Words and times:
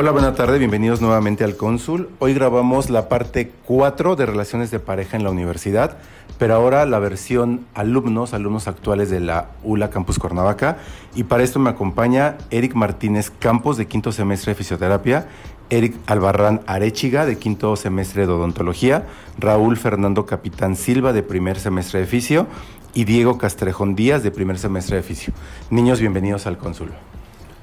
Hola, 0.00 0.12
buena 0.12 0.34
tarde, 0.34 0.58
bienvenidos 0.58 1.02
nuevamente 1.02 1.44
al 1.44 1.58
Cónsul. 1.58 2.08
Hoy 2.20 2.32
grabamos 2.32 2.88
la 2.88 3.10
parte 3.10 3.52
4 3.66 4.16
de 4.16 4.24
relaciones 4.24 4.70
de 4.70 4.80
pareja 4.80 5.18
en 5.18 5.24
la 5.24 5.30
universidad, 5.30 5.98
pero 6.38 6.54
ahora 6.54 6.86
la 6.86 6.98
versión 6.98 7.66
alumnos, 7.74 8.32
alumnos 8.32 8.66
actuales 8.66 9.10
de 9.10 9.20
la 9.20 9.50
ULA 9.62 9.90
Campus 9.90 10.18
Cuernavaca. 10.18 10.78
Y 11.14 11.24
para 11.24 11.42
esto 11.42 11.58
me 11.58 11.68
acompaña 11.68 12.38
Eric 12.50 12.72
Martínez 12.76 13.30
Campos, 13.30 13.76
de 13.76 13.88
quinto 13.88 14.10
semestre 14.10 14.52
de 14.52 14.54
fisioterapia, 14.54 15.28
Eric 15.68 15.94
Albarrán 16.06 16.62
Arechiga, 16.66 17.26
de 17.26 17.36
quinto 17.36 17.76
semestre 17.76 18.26
de 18.26 18.32
odontología, 18.32 19.04
Raúl 19.38 19.76
Fernando 19.76 20.24
Capitán 20.24 20.76
Silva, 20.76 21.12
de 21.12 21.22
primer 21.22 21.60
semestre 21.60 22.00
de 22.00 22.06
fisio, 22.06 22.46
y 22.94 23.04
Diego 23.04 23.36
Castrejón 23.36 23.96
Díaz, 23.96 24.22
de 24.22 24.30
primer 24.30 24.58
semestre 24.58 24.96
de 24.96 25.02
fisio. 25.02 25.34
Niños, 25.68 26.00
bienvenidos 26.00 26.46
al 26.46 26.56
Cónsul. 26.56 26.88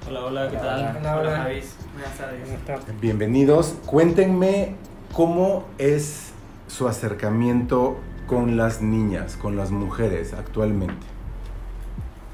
Hola, 0.08 0.24
hola, 0.24 0.50
¿qué 0.52 0.58
tal? 0.58 0.98
Hola, 1.02 1.18
hola. 1.18 1.50
Buenas 1.98 2.16
tardes. 2.16 3.02
Bienvenidos. 3.02 3.76
Cuéntenme 3.88 4.76
cómo 5.14 5.66
es 5.80 6.32
su 6.68 6.88
acercamiento 6.88 7.98
con 8.28 8.56
las 8.56 8.84
niñas, 8.84 9.36
con 9.36 9.56
las 9.56 9.72
mujeres 9.72 10.34
actualmente. 10.34 11.08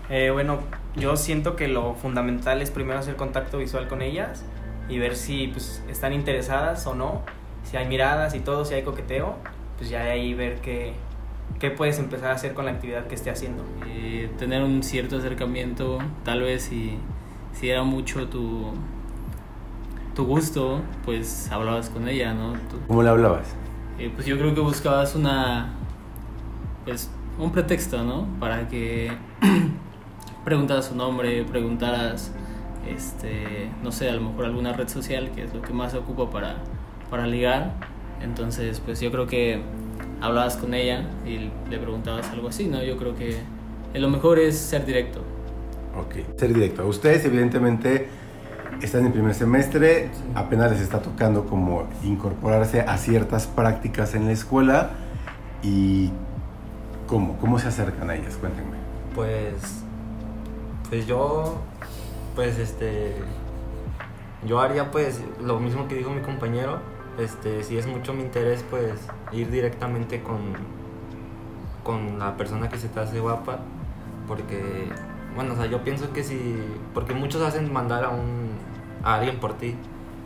Eh, 0.09 0.31
bueno, 0.31 0.59
yo 0.97 1.15
siento 1.15 1.55
que 1.55 1.69
lo 1.69 1.93
fundamental 1.95 2.61
es 2.61 2.71
primero 2.71 2.99
hacer 2.99 3.15
contacto 3.15 3.57
visual 3.57 3.87
con 3.87 4.01
ellas 4.01 4.43
y 4.89 4.99
ver 4.99 5.15
si 5.15 5.47
pues, 5.47 5.81
están 5.87 6.11
interesadas 6.11 6.85
o 6.85 6.93
no, 6.93 7.21
si 7.63 7.77
hay 7.77 7.87
miradas 7.87 8.35
y 8.35 8.41
todo, 8.41 8.65
si 8.65 8.73
hay 8.73 8.83
coqueteo, 8.83 9.37
pues 9.77 9.89
ya 9.89 10.03
de 10.03 10.11
ahí 10.11 10.33
ver 10.33 10.59
qué, 10.59 10.91
qué 11.59 11.71
puedes 11.71 11.99
empezar 11.99 12.31
a 12.31 12.33
hacer 12.33 12.53
con 12.53 12.65
la 12.65 12.71
actividad 12.71 13.07
que 13.07 13.15
esté 13.15 13.29
haciendo. 13.29 13.63
eh, 13.87 14.29
tener 14.37 14.61
un 14.61 14.83
cierto 14.83 15.19
acercamiento, 15.19 15.99
tal 16.25 16.41
vez 16.41 16.63
si, 16.63 16.97
si 17.53 17.69
era 17.69 17.83
mucho 17.83 18.27
tu, 18.27 18.73
tu 20.15 20.25
gusto, 20.25 20.81
pues 21.05 21.49
hablabas 21.51 21.89
con 21.89 22.07
ella, 22.07 22.33
¿no? 22.33 22.53
Tú- 22.53 22.79
¿Cómo 22.87 23.03
le 23.03 23.09
hablabas? 23.09 23.47
eh, 23.99 24.11
pues 24.13 24.25
yo 24.25 24.37
creo 24.37 24.53
que 24.55 24.61
buscabas 24.61 25.15
una, 25.15 25.73
pues 26.85 27.09
un 27.39 27.51
pretexto, 27.51 28.03
¿no? 28.03 28.27
Para 28.39 28.67
que 28.67 29.11
preguntaras 30.45 30.85
su 30.85 30.95
nombre, 30.95 31.43
preguntaras, 31.43 32.31
este, 32.87 33.69
no 33.83 33.91
sé, 33.91 34.09
a 34.09 34.13
lo 34.13 34.21
mejor 34.21 34.45
alguna 34.45 34.73
red 34.73 34.87
social, 34.87 35.31
que 35.33 35.43
es 35.43 35.53
lo 35.53 35.61
que 35.61 35.73
más 35.73 35.91
se 35.91 35.97
ocupa 35.97 36.29
para, 36.29 36.55
para 37.09 37.25
ligar. 37.27 37.71
Entonces, 38.21 38.79
pues 38.79 38.99
yo 38.99 39.11
creo 39.11 39.27
que 39.27 39.61
hablabas 40.21 40.57
con 40.57 40.73
ella 40.73 41.05
y 41.25 41.49
le 41.69 41.77
preguntabas 41.77 42.29
algo 42.29 42.49
así, 42.49 42.65
¿no? 42.67 42.83
Yo 42.83 42.97
creo 42.97 43.15
que 43.15 43.37
lo 43.93 44.09
mejor 44.09 44.39
es 44.39 44.57
ser 44.57 44.85
directo. 44.85 45.21
Ok. 45.97 46.37
Ser 46.37 46.53
directo. 46.53 46.87
Ustedes 46.87 47.23
evidentemente 47.25 48.07
están 48.81 49.05
en 49.05 49.11
primer 49.11 49.33
semestre, 49.33 50.09
apenas 50.35 50.71
les 50.71 50.81
está 50.81 51.01
tocando 51.01 51.45
como 51.45 51.87
incorporarse 52.03 52.81
a 52.81 52.97
ciertas 52.97 53.47
prácticas 53.47 54.15
en 54.15 54.25
la 54.25 54.31
escuela 54.31 54.91
y 55.61 56.11
¿cómo? 57.07 57.37
¿Cómo 57.37 57.59
se 57.59 57.67
acercan 57.67 58.09
a 58.09 58.15
ellas? 58.15 58.35
Cuéntenme. 58.37 58.77
Pues, 59.15 59.83
pues 60.89 61.07
yo, 61.07 61.61
pues 62.35 62.57
este, 62.57 63.15
yo 64.45 64.59
haría 64.59 64.91
pues 64.91 65.21
lo 65.41 65.59
mismo 65.59 65.87
que 65.87 65.95
dijo 65.95 66.11
mi 66.11 66.21
compañero. 66.21 66.79
Este, 67.17 67.63
si 67.63 67.77
es 67.77 67.85
mucho 67.85 68.13
mi 68.13 68.23
interés, 68.23 68.65
pues 68.69 68.99
ir 69.31 69.51
directamente 69.51 70.23
con, 70.23 70.39
con 71.83 72.17
la 72.17 72.35
persona 72.37 72.69
que 72.69 72.77
se 72.77 72.87
te 72.87 72.99
hace 72.99 73.19
guapa, 73.19 73.59
porque, 74.27 74.89
bueno, 75.35 75.53
o 75.53 75.55
sea, 75.55 75.67
yo 75.67 75.83
pienso 75.83 76.11
que 76.11 76.23
si, 76.23 76.55
porque 76.93 77.13
muchos 77.13 77.43
hacen 77.43 77.71
mandar 77.71 78.03
a 78.03 78.09
un, 78.09 78.52
a 79.03 79.15
alguien 79.15 79.39
por 79.39 79.53
ti, 79.53 79.75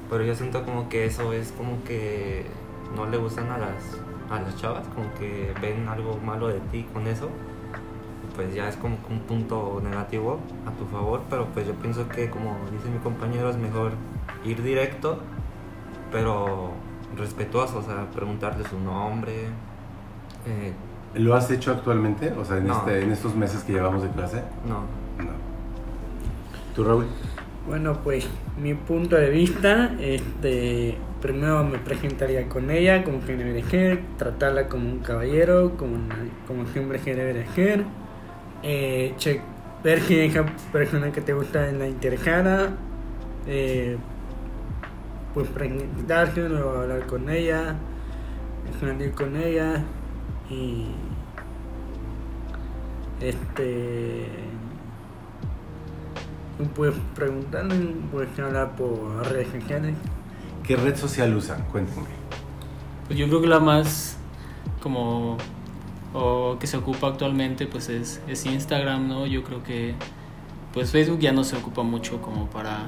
pero 0.09 0.23
yo 0.23 0.35
siento 0.35 0.63
como 0.63 0.89
que 0.89 1.05
eso 1.05 1.33
es 1.33 1.51
como 1.51 1.83
que 1.83 2.45
no 2.95 3.05
le 3.07 3.17
gustan 3.17 3.49
a 3.51 3.57
las, 3.57 3.99
a 4.29 4.39
las 4.41 4.55
chavas, 4.57 4.85
como 4.95 5.13
que 5.15 5.53
ven 5.61 5.87
algo 5.87 6.17
malo 6.23 6.47
de 6.47 6.59
ti 6.71 6.85
con 6.93 7.07
eso 7.07 7.29
pues 8.35 8.53
ya 8.53 8.69
es 8.69 8.75
como 8.75 8.97
un 9.09 9.19
punto 9.21 9.81
negativo 9.83 10.37
a 10.67 10.71
tu 10.77 10.85
favor, 10.85 11.21
pero 11.27 11.47
pues 11.55 11.65
yo 11.65 11.73
pienso 11.73 12.07
que 12.07 12.29
como 12.29 12.55
dice 12.71 12.87
mi 12.87 12.99
compañero 12.99 13.49
es 13.49 13.57
mejor 13.57 13.93
ir 14.45 14.61
directo, 14.61 15.17
pero 16.11 16.69
respetuoso, 17.17 17.79
o 17.79 17.81
sea, 17.81 18.05
preguntarle 18.13 18.63
su 18.69 18.79
nombre. 18.79 19.45
eh, 20.45 20.73
¿Lo 21.15 21.33
has 21.35 21.49
hecho 21.49 21.71
actualmente? 21.71 22.31
O 22.33 22.45
sea, 22.45 22.57
en, 22.57 22.67
No. 22.67 22.77
este, 22.77 23.01
en 23.01 23.11
estos 23.11 23.33
meses 23.33 23.63
que 23.63 23.73
llevamos 23.73 24.03
de 24.03 24.09
clase. 24.09 24.43
no, 24.67 24.81
No. 25.23 25.31
¿Tú, 26.75 26.83
Raúl? 26.83 27.07
Bueno, 27.67 27.99
pues 28.01 28.25
mi 28.61 28.73
punto 28.75 29.17
de 29.17 29.29
vista, 29.29 29.91
este, 29.99 30.95
primero 31.21 31.63
me 31.65 31.77
presentaría 31.79 32.47
con 32.47 32.71
ella 32.71 33.03
como 33.03 33.19
que 33.25 33.33
tratarla 34.17 34.69
como 34.69 34.89
un 34.89 34.99
caballero, 34.99 35.75
como, 35.77 35.95
una- 35.95 36.15
siempre 36.71 36.99
que 36.99 37.13
debe 37.13 37.33
de 37.33 37.45
che- 39.17 39.41
ver 39.83 39.99
si 40.01 40.17
esa 40.19 40.45
persona 40.71 41.11
que 41.11 41.19
te 41.21 41.33
gusta 41.33 41.67
es 41.67 41.73
la 41.73 41.87
interesada, 41.87 42.69
eh, 43.47 43.97
pues 45.33 45.47
presentarse, 45.49 46.47
luego 46.47 46.71
hablar 46.71 47.05
con 47.05 47.29
ella, 47.29 47.75
salir 48.79 49.11
con 49.11 49.35
ella 49.35 49.83
y 50.49 50.87
este 53.21 54.27
pues 56.75 56.93
preguntando, 57.15 57.75
pues 58.11 58.27
hablar 58.39 58.75
por 58.75 59.27
redes 59.29 59.49
sociales. 59.51 59.95
¿Qué 60.63 60.75
red 60.75 60.95
social 60.95 61.35
usan? 61.35 61.63
Cuéntenme. 61.71 62.07
Pues 63.07 63.17
yo 63.17 63.27
creo 63.27 63.41
que 63.41 63.47
la 63.47 63.59
más 63.59 64.17
como 64.81 65.37
o 66.13 66.57
que 66.59 66.67
se 66.67 66.77
ocupa 66.77 67.07
actualmente 67.07 67.67
pues 67.67 67.89
es, 67.89 68.21
es 68.27 68.45
Instagram, 68.45 69.07
¿no? 69.07 69.25
Yo 69.25 69.43
creo 69.43 69.63
que 69.63 69.95
pues 70.73 70.91
Facebook 70.91 71.19
ya 71.19 71.31
no 71.31 71.43
se 71.43 71.55
ocupa 71.55 71.83
mucho 71.83 72.21
como 72.21 72.47
para 72.47 72.87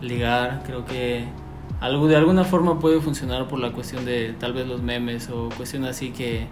ligar, 0.00 0.62
creo 0.66 0.84
que 0.84 1.24
algo 1.80 2.06
de 2.06 2.16
alguna 2.16 2.44
forma 2.44 2.78
puede 2.78 3.00
funcionar 3.00 3.48
por 3.48 3.58
la 3.58 3.72
cuestión 3.72 4.04
de 4.04 4.34
tal 4.38 4.52
vez 4.52 4.66
los 4.66 4.82
memes 4.82 5.28
o 5.30 5.48
cuestiones 5.56 5.90
así 5.90 6.10
que 6.10 6.46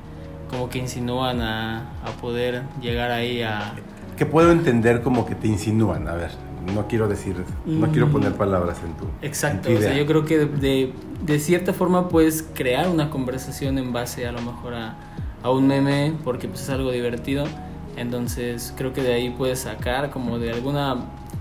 como 0.51 0.69
que 0.69 0.79
insinúan 0.79 1.41
a, 1.41 1.91
a 2.05 2.11
poder 2.21 2.65
llegar 2.81 3.11
ahí 3.11 3.43
a 3.43 3.75
Que 4.17 4.27
puedo 4.27 4.53
entender 4.53 5.03
como 5.03 5.27
que 5.27 5.35
te 5.35 5.49
insinúan. 5.49 6.07
A 6.09 6.15
ver, 6.15 6.31
no 6.75 6.87
quiero 6.87 7.09
decir, 7.09 7.37
no 7.67 7.89
quiero 7.89 8.07
Mm. 8.07 8.13
poner 8.13 8.33
palabras 8.35 8.79
en 8.85 8.93
tu. 8.97 9.05
Exacto, 9.27 9.69
en 9.69 9.75
o 9.75 9.77
tu 9.79 9.83
sea, 9.83 9.93
idea. 9.95 10.03
yo 10.03 10.07
creo 10.09 10.25
que 10.25 10.39
de, 10.39 10.47
de, 10.47 10.93
de 11.25 11.39
cierta 11.39 11.73
forma 11.73 12.09
puedes 12.09 12.43
crear 12.55 12.89
una 12.89 13.11
conversación 13.11 13.79
en 13.79 13.93
base 13.93 14.27
a 14.27 14.33
lo 14.33 14.41
mejor 14.43 14.75
a, 14.75 14.97
a 15.43 15.51
un 15.51 15.67
meme, 15.67 16.13
porque 16.25 16.47
pues 16.49 16.63
es 16.63 16.71
algo 16.71 16.93
divertido, 16.93 17.45
entonces 17.97 18.73
creo 18.77 18.93
que 18.93 19.03
de 19.03 19.13
ahí 19.15 19.31
puedes 19.31 19.61
sacar 19.61 20.11
como 20.11 20.39
de 20.39 20.53
alguna, 20.53 20.97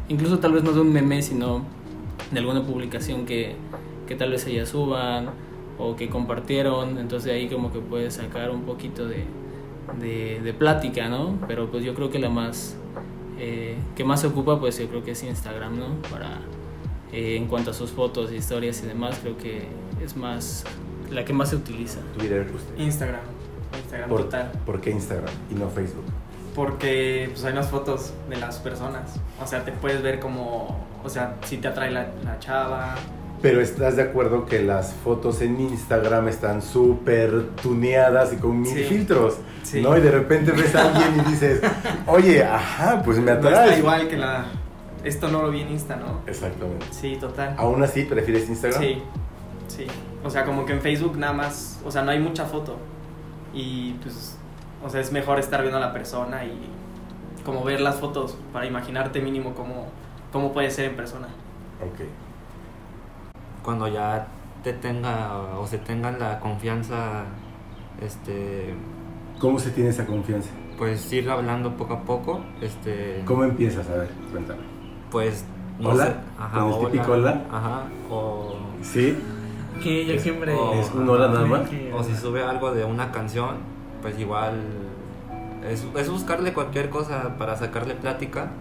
incluso 0.10 0.40
tal 0.40 0.54
vez 0.54 0.64
no 0.64 0.72
de 0.72 0.82
un 0.82 0.92
meme, 0.92 1.22
sino 1.22 1.64
de 2.32 2.40
alguna 2.40 2.64
publicación 2.64 3.26
que, 3.26 3.56
que 4.08 4.16
tal 4.16 4.32
vez 4.32 4.46
ellas 4.48 4.70
suban 4.70 5.30
o 5.78 5.96
que 5.96 6.10
compartieron, 6.10 6.98
entonces 6.98 7.26
de 7.26 7.34
ahí 7.34 7.48
como 7.48 7.72
que 7.72 7.80
puedes 7.80 8.16
sacar 8.16 8.50
un 8.52 8.62
poquito 8.64 9.08
de, 9.08 9.26
de, 10.00 10.42
de 10.42 10.54
plática, 10.54 11.10
¿no? 11.10 11.38
Pero 11.48 11.70
pues 11.70 11.84
yo 11.84 11.94
creo 11.94 12.10
que 12.10 12.20
la 12.20 12.30
más 12.30 12.76
eh, 13.44 13.76
que 13.96 14.04
más 14.04 14.22
se 14.22 14.28
ocupa, 14.28 14.60
pues 14.60 14.78
yo 14.78 14.88
creo 14.88 15.04
que 15.04 15.12
es 15.12 15.24
Instagram, 15.24 15.80
¿no? 15.80 16.02
Para 16.12 16.42
eh, 17.12 17.38
en 17.38 17.48
cuanto 17.48 17.72
a 17.72 17.74
sus 17.74 17.90
fotos, 17.90 18.32
historias 18.32 18.84
y 18.84 18.86
demás, 18.86 19.18
creo 19.20 19.36
que 19.36 19.68
es 20.00 20.16
más 20.16 20.64
la 21.10 21.26
que 21.26 21.34
más 21.34 21.50
se 21.50 21.56
utiliza. 21.56 22.02
Twitter, 22.16 22.48
usted. 22.54 22.78
Instagram, 22.78 23.22
Instagram 23.82 24.10
¿Por, 24.10 24.22
total. 24.26 24.52
¿Por 24.64 24.80
qué 24.80 24.92
Instagram 24.92 25.34
y 25.50 25.56
no 25.56 25.70
Facebook? 25.70 26.06
Porque 26.54 27.30
pues 27.32 27.44
hay 27.44 27.54
unas 27.54 27.68
fotos 27.68 28.14
de 28.30 28.36
las 28.36 28.60
personas. 28.60 29.20
O 29.44 29.48
sea, 29.48 29.66
te 29.66 29.72
puedes 29.72 30.04
ver 30.04 30.20
como, 30.20 30.86
o 31.04 31.10
sea, 31.10 31.38
si 31.44 31.58
te 31.58 31.68
atrae 31.68 31.90
la, 31.90 32.12
la 32.24 32.38
chava. 32.38 32.96
Pero 33.42 33.60
estás 33.60 33.96
de 33.96 34.04
acuerdo 34.04 34.46
que 34.46 34.62
las 34.62 34.94
fotos 34.94 35.42
en 35.42 35.60
Instagram 35.60 36.28
están 36.28 36.62
súper 36.62 37.48
tuneadas 37.62 38.34
y 38.34 38.36
con 38.38 38.62
mil 38.62 38.72
Sí. 38.74 38.84
filtros, 38.84 39.38
Sí. 39.64 39.82
¿no? 39.82 39.98
Y 39.98 40.02
de 40.02 40.12
repente 40.12 40.52
ves 40.52 40.76
a 40.76 40.88
alguien 40.88 41.26
y 41.26 41.30
dices, 41.32 41.62
oye, 42.08 42.44
ajá, 42.44 43.02
pues 43.04 43.18
me 43.18 43.32
No 43.34 43.38
está 43.38 43.64
atrae. 43.64 43.80
igual 43.80 44.08
que 44.08 44.18
la, 44.18 44.46
esto 45.04 45.28
no 45.30 45.42
lo 45.42 45.50
vi 45.50 45.62
en 45.62 45.72
Insta, 45.72 45.96
¿no? 45.96 46.20
Exactamente. 46.28 46.86
Sí, 46.92 47.18
total. 47.20 47.56
¿Aún 47.58 47.82
así 47.82 48.04
prefieres 48.04 48.48
Instagram? 48.48 48.80
Sí, 48.82 49.02
sí. 49.68 49.88
O 50.24 50.30
sea, 50.30 50.46
como 50.46 50.66
que 50.66 50.74
en 50.74 50.82
Facebook 50.82 51.18
nada 51.18 51.34
más, 51.34 51.80
o 51.84 51.90
sea, 51.90 52.04
no 52.04 52.12
hay 52.12 52.20
mucha 52.20 52.46
foto. 52.46 52.78
Y 53.56 53.94
pues, 54.04 54.38
o 54.86 54.90
sea, 54.90 55.02
es 55.02 55.12
mejor 55.12 55.40
estar 55.40 55.62
viendo 55.62 55.78
a 55.78 55.82
la 55.82 55.94
persona 55.94 56.46
y 56.46 56.54
como 57.44 57.64
ver 57.64 57.82
las 57.82 57.96
fotos 57.96 58.38
para 58.54 58.68
imaginarte 58.68 59.20
mínimo 59.20 59.56
cómo, 59.56 59.88
cómo 60.32 60.54
puede 60.54 60.70
ser 60.70 60.86
en 60.86 60.96
persona. 60.96 61.28
Ok. 61.82 62.02
Cuando 63.64 63.88
ya 63.88 64.28
te 64.64 64.74
tenga 64.74 65.38
o 65.58 65.66
se 65.68 65.78
tengan 65.78 66.20
la 66.20 66.40
confianza, 66.40 67.24
este, 68.02 68.74
¿Cómo 69.40 69.60
se 69.60 69.72
tiene 69.72 69.90
esa 69.90 70.06
confianza? 70.06 70.50
pues 70.78 71.12
ir 71.14 71.30
hablando 71.30 71.78
poco 71.78 71.94
a 71.94 72.02
poco, 72.02 72.42
este, 72.60 73.22
¿Cómo 73.26 73.44
empiezas? 73.44 73.88
A 73.90 73.98
ver, 73.98 74.10
cuéntame. 74.32 74.62
pues 75.12 75.46
¿Hola? 75.84 76.22
¿Con 76.54 76.74
el 76.74 76.80
típico 76.92 77.12
hola? 77.14 77.44
Ajá, 77.52 77.84
o, 78.10 78.56
¿Sí? 78.82 79.16
Que 79.84 80.06
yo 80.06 80.20
siempre. 80.20 80.54
o- 80.56 80.74
¿Es 80.74 80.92
un 80.94 81.08
hola 81.10 81.28
nada 81.28 81.46
más? 81.46 81.62
o 81.94 82.04
si 82.04 82.16
sube 82.16 82.44
algo 82.44 82.72
de 82.72 82.84
una 82.84 83.12
canción, 83.12 83.58
pues 84.02 84.18
igual 84.20 84.60
es, 85.68 85.86
es 85.96 86.10
buscarle 86.10 86.54
cualquier 86.54 86.90
cosa 86.90 87.36
para 87.38 87.56
sacarle 87.58 87.94
plática 87.96 88.52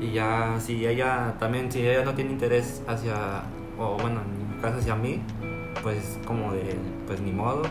y 0.00 0.12
ya 0.12 0.56
si 0.60 0.86
ella 0.86 1.34
también, 1.38 1.70
si 1.72 1.86
ella 1.86 2.04
no 2.04 2.14
tiene 2.14 2.32
interés 2.32 2.82
hacia, 2.86 3.42
o 3.78 3.96
bueno, 4.00 4.20
caso 4.62 4.78
hacia 4.78 4.94
mí, 4.94 5.20
pues 5.82 6.18
como 6.24 6.52
de, 6.52 6.76
pues 7.06 7.20
ni 7.20 7.32
modo, 7.32 7.62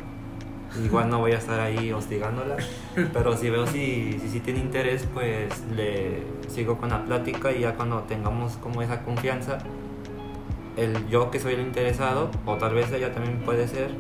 igual 0.84 1.10
no 1.10 1.20
voy 1.20 1.32
a 1.32 1.38
estar 1.38 1.60
ahí 1.60 1.92
hostigándola, 1.92 2.58
pero 3.14 3.36
si 3.36 3.50
veo 3.50 3.66
si, 3.66 4.20
si, 4.20 4.30
sí 4.30 4.40
tiene 4.42 4.60
interés, 4.60 5.08
pues 5.14 5.64
le 5.76 6.24
sigo 6.48 6.78
con 6.78 6.90
la 6.90 7.04
plática 7.04 7.52
y 7.52 7.62
ya 7.62 7.76
cuando 7.76 8.02
tengamos 8.02 8.58
como 8.58 8.82
esa 8.82 9.02
confianza, 9.02 9.58
el 10.78 11.08
yo 11.10 11.32
que 11.32 11.40
soy 11.40 11.54
el 11.56 11.62
interesado, 11.62 12.30
o 12.46 12.56
tal 12.58 12.76
vez 12.76 12.92
ella 12.92 13.14
también 13.14 13.40
puede 13.40 13.68
ser, 13.68 13.92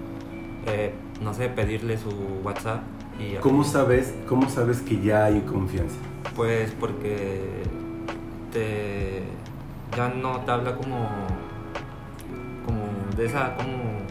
eh, 0.67 0.93
no 1.21 1.33
sé, 1.33 1.49
pedirle 1.49 1.97
su 1.97 2.11
WhatsApp 2.43 2.81
y 3.19 3.35
¿Cómo 3.35 3.63
sabes, 3.63 4.13
¿Cómo 4.27 4.49
sabes 4.49 4.81
que 4.81 4.99
ya 5.01 5.25
hay 5.25 5.41
confianza? 5.41 5.95
pues 6.35 6.71
porque 6.79 7.39
te 8.51 9.23
ya 9.95 10.09
no 10.09 10.39
te 10.41 10.51
habla 10.51 10.75
como 10.75 11.09
de 13.15 13.25
esa 13.25 13.55
como 13.55 14.01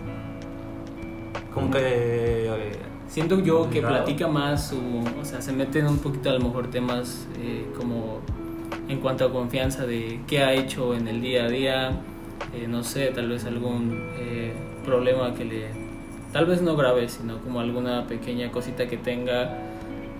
como 1.52 1.70
que 1.70 1.80
eh, 1.80 2.72
Siento 3.10 3.40
yo 3.40 3.68
que 3.68 3.82
platica 3.82 4.28
más, 4.28 4.68
su, 4.68 4.78
o 5.20 5.24
sea, 5.24 5.42
se 5.42 5.52
meten 5.52 5.88
un 5.88 5.98
poquito 5.98 6.30
a 6.30 6.34
lo 6.34 6.38
mejor 6.38 6.70
temas 6.70 7.26
eh, 7.40 7.66
como 7.76 8.20
en 8.88 9.00
cuanto 9.00 9.24
a 9.24 9.32
confianza 9.32 9.84
de 9.84 10.20
qué 10.28 10.44
ha 10.44 10.52
hecho 10.52 10.94
en 10.94 11.08
el 11.08 11.20
día 11.20 11.46
a 11.46 11.48
día, 11.48 11.90
eh, 12.54 12.68
no 12.68 12.84
sé, 12.84 13.08
tal 13.08 13.28
vez 13.28 13.44
algún 13.46 14.10
eh, 14.16 14.52
problema 14.84 15.34
que 15.34 15.44
le, 15.44 15.66
tal 16.32 16.46
vez 16.46 16.62
no 16.62 16.76
grave, 16.76 17.08
sino 17.08 17.38
como 17.38 17.58
alguna 17.58 18.06
pequeña 18.06 18.52
cosita 18.52 18.86
que 18.86 18.96
tenga, 18.96 19.58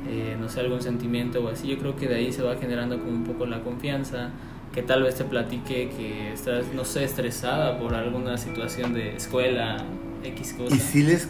eh, 0.09 0.37
no 0.41 0.49
sé, 0.49 0.59
algún 0.59 0.83
sentimiento 0.83 1.45
o 1.45 1.49
así. 1.49 1.69
Yo 1.69 1.79
creo 1.79 1.95
que 1.95 2.09
de 2.09 2.17
ahí 2.17 2.33
se 2.33 2.43
va 2.43 2.57
generando 2.57 2.99
como 2.99 3.13
un 3.13 3.25
poco 3.25 3.47
la 3.47 3.61
confianza, 3.61 4.31
que 4.73 4.83
tal 4.83 5.03
vez 5.03 5.17
te 5.17 5.25
platique 5.25 5.91
que 5.97 6.33
estás, 6.33 6.67
no 6.75 6.85
sé, 6.85 7.05
estresada 7.05 7.79
por 7.79 7.95
alguna 7.95 8.39
situación 8.39 8.95
de 8.95 9.17
escuela, 9.17 9.79
X 10.25 10.55
cosa. 10.57 10.75
¿Y 10.75 10.79
si 10.79 11.03
les 11.03 11.29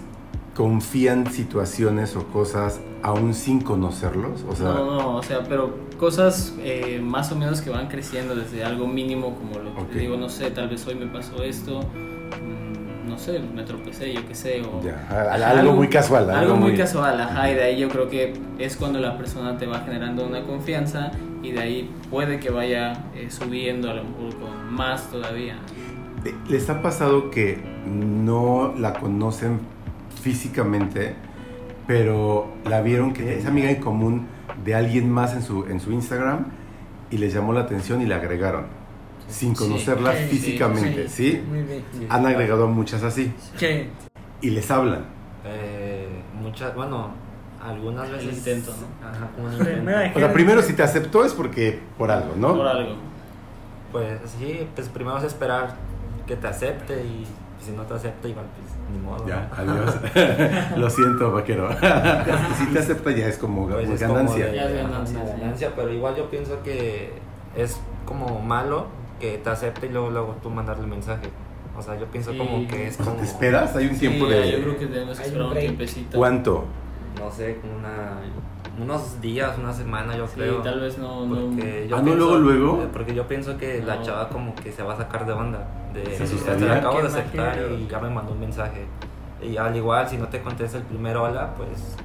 confían 0.54 1.30
situaciones 1.32 2.16
o 2.16 2.26
cosas 2.26 2.80
aún 3.02 3.32
sin 3.34 3.60
conocerlos? 3.60 4.44
O 4.48 4.54
sea, 4.54 4.66
No, 4.68 4.84
no, 4.96 5.16
o 5.16 5.22
sea, 5.22 5.42
pero 5.44 5.74
cosas 5.98 6.54
eh, 6.60 7.00
más 7.02 7.32
o 7.32 7.36
menos 7.36 7.62
que 7.62 7.70
van 7.70 7.88
creciendo 7.88 8.34
desde 8.34 8.62
algo 8.64 8.86
mínimo, 8.86 9.34
como 9.36 9.58
lo 9.58 9.74
que 9.74 9.80
Ok. 9.82 9.90
te 9.90 9.98
digo, 10.00 10.16
no 10.16 10.28
sé, 10.28 10.50
tal 10.50 10.68
vez 10.68 10.86
hoy 10.86 10.96
me 10.96 11.06
pasó 11.06 11.42
esto, 11.42 11.80
mm, 11.80 12.59
sé, 13.20 13.38
me 13.38 13.62
tropecé, 13.62 14.12
yo 14.12 14.26
qué 14.26 14.34
sé, 14.34 14.62
o... 14.62 14.82
ya, 14.82 15.06
a- 15.10 15.34
algo, 15.60 15.72
muy 15.74 15.88
casual. 15.88 16.28
Algo 16.30 16.56
muy 16.56 16.74
casual, 16.74 17.20
ajá, 17.20 17.50
y 17.50 17.54
de 17.54 17.62
ahí 17.62 17.78
yo 17.78 17.88
creo 17.88 18.08
que 18.08 18.32
es 18.58 18.76
cuando 18.76 18.98
la 18.98 19.16
persona 19.16 19.56
te 19.56 19.66
va 19.66 19.80
generando 19.80 20.26
una 20.26 20.42
confianza 20.42 21.12
y 21.42 21.52
de 21.52 21.60
ahí 21.60 21.90
puede 22.10 22.40
que 22.40 22.50
vaya 22.50 22.92
eh, 23.14 23.30
subiendo 23.30 23.90
a 23.90 23.94
lo 23.94 24.02
mejor 24.04 24.34
con 24.40 24.72
más 24.72 25.08
todavía. 25.10 25.54
¿Les 26.48 26.68
ha 26.68 26.82
pasado 26.82 27.30
que 27.30 27.62
no 27.86 28.74
la 28.76 28.94
conocen 28.94 29.60
físicamente, 30.22 31.14
pero 31.86 32.48
la 32.68 32.82
vieron 32.82 33.12
que 33.12 33.38
es 33.38 33.46
amiga 33.46 33.70
en 33.70 33.76
común 33.80 34.26
de 34.64 34.74
alguien 34.74 35.10
más 35.10 35.32
en 35.34 35.42
su, 35.42 35.64
en 35.66 35.80
su 35.80 35.92
Instagram 35.92 36.46
y 37.10 37.18
les 37.18 37.32
llamó 37.32 37.52
la 37.52 37.60
atención 37.60 38.02
y 38.02 38.06
la 38.06 38.16
agregaron? 38.16 38.66
Sin 39.30 39.54
Sí, 39.56 39.64
conocerla 39.64 40.12
sí, 40.16 40.24
físicamente, 40.28 41.08
¿sí? 41.08 41.42
Muy 41.48 41.62
bien. 41.62 41.84
Han 42.08 42.26
agregado 42.26 42.66
muchas 42.68 43.02
así 43.02 43.32
y 44.40 44.50
les 44.50 44.70
hablan. 44.70 45.04
eh, 45.44 46.08
muchas 46.40 46.74
bueno 46.74 47.10
algunas 47.62 48.10
veces 48.10 48.38
intento, 48.38 48.72
¿no? 48.80 49.08
Ajá, 49.08 49.28
como 49.34 49.46
un 49.48 49.52
intento. 49.54 50.16
O 50.16 50.18
sea, 50.18 50.32
primero 50.32 50.62
si 50.62 50.72
te 50.72 50.82
aceptó 50.82 51.24
es 51.24 51.32
porque 51.32 51.78
por 51.98 52.10
algo, 52.10 52.34
¿no? 52.36 52.56
Por 52.56 52.66
algo. 52.66 52.94
pues 53.92 54.18
sí 54.38 54.66
pues 54.74 54.88
primero 54.88 55.18
es 55.18 55.24
esperar 55.24 55.74
que 56.26 56.36
te 56.36 56.46
acepte 56.46 57.02
y 57.04 57.26
si 57.64 57.72
no 57.72 57.82
te 57.82 57.92
acepta 57.94 58.26
igual 58.28 58.46
pues 58.56 58.72
ni 58.90 58.98
modo 58.98 59.26
Ya, 59.28 59.50
¿no? 59.64 59.72
adiós. 59.72 59.96
Lo 60.78 60.88
siento, 60.90 61.32
vaquero. 61.32 61.68
si 62.58 62.66
te 62.72 62.78
acepta 62.78 63.10
ya 63.10 63.26
es 63.26 63.36
como 63.36 63.66
Pues 63.68 63.82
como 63.84 63.94
es 63.94 64.02
como 64.02 64.14
ganancia. 64.14 64.46
de- 64.46 64.56
Ya 64.56 64.64
es 64.64 64.74
ganancia, 64.76 65.20
sí. 65.24 65.40
ganancia, 65.40 65.72
pero 65.76 65.92
igual 65.92 66.16
yo 66.16 66.30
pienso 66.30 66.62
que 66.62 67.12
es 67.56 67.78
como 68.06 68.40
malo 68.40 68.86
que 69.20 69.38
te 69.38 69.50
acepte 69.50 69.86
y 69.86 69.90
luego, 69.90 70.10
luego 70.10 70.36
tú 70.42 70.50
mandarle 70.50 70.86
mensaje. 70.86 71.28
O 71.78 71.82
sea, 71.82 71.96
yo 71.98 72.06
pienso 72.06 72.32
Sí. 72.32 72.38
como 72.38 72.66
que 72.66 72.88
es 72.88 72.96
como... 72.96 73.12
¿Te 73.12 73.22
esperas? 73.22 73.76
Hay 73.76 73.86
un 73.86 73.98
tiempo 73.98 74.26
Sí, 74.26 74.32
de... 74.32 74.52
Yo 74.52 74.62
creo 74.62 74.78
que 74.78 74.86
debemos 74.86 75.18
Hay 75.20 75.26
esperar 75.26 75.46
un 75.48 75.54
tiempecito. 75.58 76.18
¿Cuánto? 76.18 76.64
No 77.18 77.30
sé, 77.30 77.58
como 77.60 77.74
una, 77.76 78.18
unos 78.82 79.20
días, 79.20 79.56
una 79.58 79.72
semana 79.72 80.16
yo 80.16 80.26
Sí, 80.26 80.34
creo. 80.36 80.56
tal 80.62 80.80
vez 80.80 80.98
no... 80.98 81.26
no 81.26 81.34
Porque 81.48 81.86
yo 81.88 81.96
Ah, 81.96 81.98
¿no, 82.00 82.04
pienso- 82.06 82.38
luego, 82.38 82.38
luego? 82.38 82.82
eh, 82.82 82.88
Porque 82.92 83.14
yo 83.14 83.26
pienso 83.28 83.56
que 83.56 83.82
la 83.82 83.96
No. 83.96 84.02
chava 84.02 84.28
como 84.28 84.54
que 84.54 84.72
se 84.72 84.82
va 84.82 84.94
a 84.94 84.96
sacar 84.96 85.26
de 85.26 85.32
onda. 85.32 85.68
De, 85.94 86.16
¿Se 86.26 86.58
la 86.66 86.76
acabo 86.76 87.00
de 87.00 87.08
aceptar 87.08 87.58
y 87.78 87.86
ya 87.86 87.98
me 88.00 88.10
mandó 88.10 88.32
un 88.32 88.40
mensaje. 88.40 88.86
Y 89.42 89.56
al 89.56 89.74
igual, 89.74 90.08
si 90.08 90.16
no 90.18 90.28
te 90.28 90.40
contesta 90.42 90.76
el 90.78 90.84
primer 90.84 91.16
hola, 91.16 91.54
pues 91.56 91.96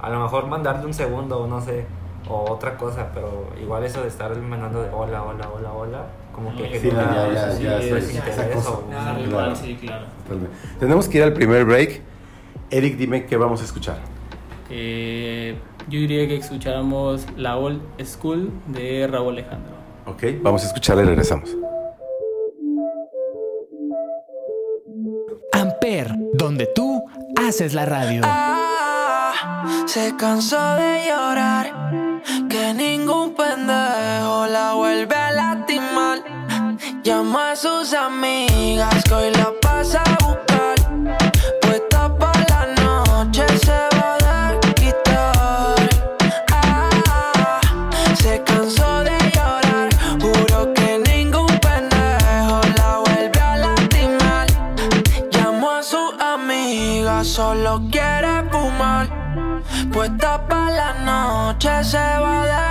a 0.00 0.10
lo 0.10 0.20
mejor 0.20 0.46
mandarle 0.46 0.84
un 0.86 0.94
segundo 0.94 1.40
o 1.40 1.46
no 1.46 1.60
sé, 1.60 1.86
o 2.28 2.50
otra 2.50 2.76
cosa, 2.76 3.10
pero 3.12 3.48
igual 3.60 3.84
eso 3.84 4.02
de 4.02 4.08
estar 4.08 4.34
mandando 4.36 4.82
de 4.82 4.90
hola, 4.90 5.22
hola, 5.24 5.48
hola, 5.54 5.72
hola, 5.72 6.06
como 6.34 6.54
que 6.56 6.64
Sí, 6.78 6.88
genera 6.90 7.28
ya, 7.28 7.32
ya, 7.34 7.52
sí, 7.52 7.62
ya, 7.64 7.78
es 7.78 7.88
soy- 7.88 8.00
desinterés 8.00 8.38
es 8.38 8.44
acoso. 8.52 8.84
o- 8.88 8.92
Ah, 8.94 9.16
Sí, 9.18 9.28
claro. 9.28 9.56
sí, 9.56 9.76
claro. 9.80 10.06
Tenemos 10.78 11.08
que 11.08 11.18
ir 11.18 11.24
al 11.24 11.32
primer 11.32 11.64
break. 11.64 12.00
Eric, 12.70 12.96
dime 12.96 13.26
qué 13.26 13.36
vamos 13.36 13.60
a 13.60 13.64
escuchar. 13.64 13.98
Eh, 14.70 15.56
yo 15.88 15.98
diría 15.98 16.26
que 16.26 16.36
escucháramos 16.36 17.26
La 17.36 17.56
Old 17.58 17.82
School 18.04 18.50
de 18.68 19.06
Raúl 19.10 19.34
Alejandro. 19.34 19.72
Ok, 20.06 20.22
vamos 20.42 20.62
a 20.64 20.68
escucharla 20.68 21.02
y 21.02 21.06
regresamos. 21.06 21.54
Amper, 25.52 26.14
donde 26.34 26.66
tú 26.74 27.04
haces 27.46 27.74
la 27.74 27.84
radio. 27.86 28.22
Ah, 28.24 29.84
se 29.86 30.14
cansó 30.16 30.74
de 30.76 31.04
llorar, 31.06 31.72
que 32.48 32.74
ningún 32.74 33.34
pendejo 33.34 34.46
la 34.46 34.74
vuelve 34.74 35.14
a 35.14 35.32
lastimar. 35.32 36.22
Llama 37.02 37.52
a 37.52 37.56
sus 37.56 37.92
amigas 37.94 39.02
que 39.04 39.14
hoy 39.14 39.30
la 39.32 39.52
pasa 39.60 40.02
a 40.02 40.24
buscar. 40.24 40.51
Noche 61.62 61.84
se 61.84 61.96
va 61.96 62.42
a. 62.42 62.62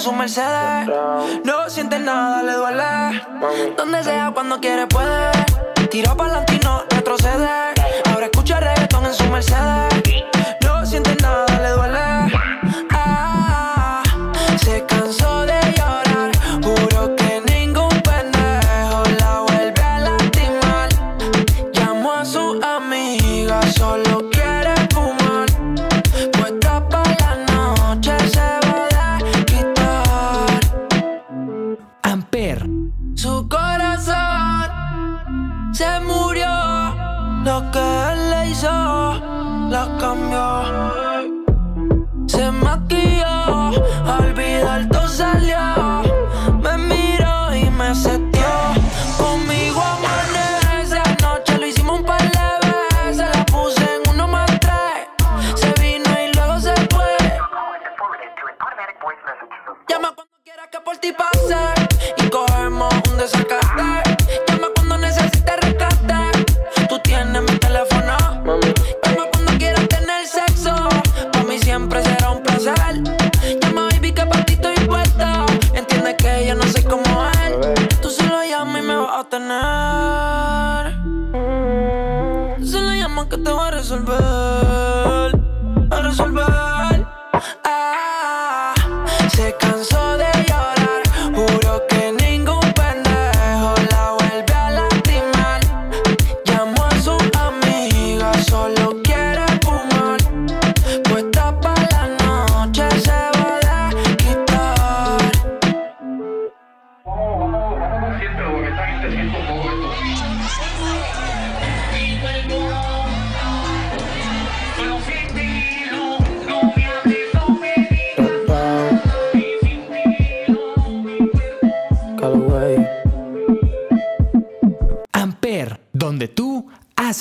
su 0.00 0.12
Mercedes. 0.12 0.88
No 1.44 1.68
siente 1.68 1.98
nada, 1.98 2.42
le 2.42 2.52
duele. 2.52 3.22
Donde 3.76 4.02
sea, 4.02 4.30
cuando 4.32 4.58
quiere, 4.58 4.86
puede. 4.86 5.30
Tira 5.90 6.14
pa'lante 6.14 6.54
y 6.54 6.58
no 6.60 6.84
retrocede. 6.88 7.74
Ahora 8.10 8.26
escucha 8.26 8.60
reggaetón 8.60 9.04
en 9.04 9.14
su 9.14 9.24
Mercedes. 9.24 9.89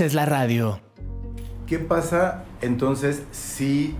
Haces 0.09 0.15
la 0.15 0.25
radio. 0.25 0.79
¿Qué 1.67 1.77
pasa 1.77 2.43
entonces 2.61 3.23
si 3.31 3.95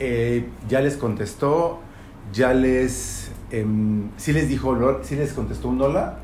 eh, 0.00 0.48
ya 0.68 0.80
les 0.80 0.96
contestó, 0.96 1.78
ya 2.32 2.52
les, 2.52 3.30
em, 3.52 4.10
sí 4.16 4.32
les 4.32 4.48
dijo, 4.48 4.74
lo- 4.74 5.04
sí 5.04 5.14
les 5.14 5.32
contestó 5.32 5.68
un 5.68 5.80
hola? 5.80 6.18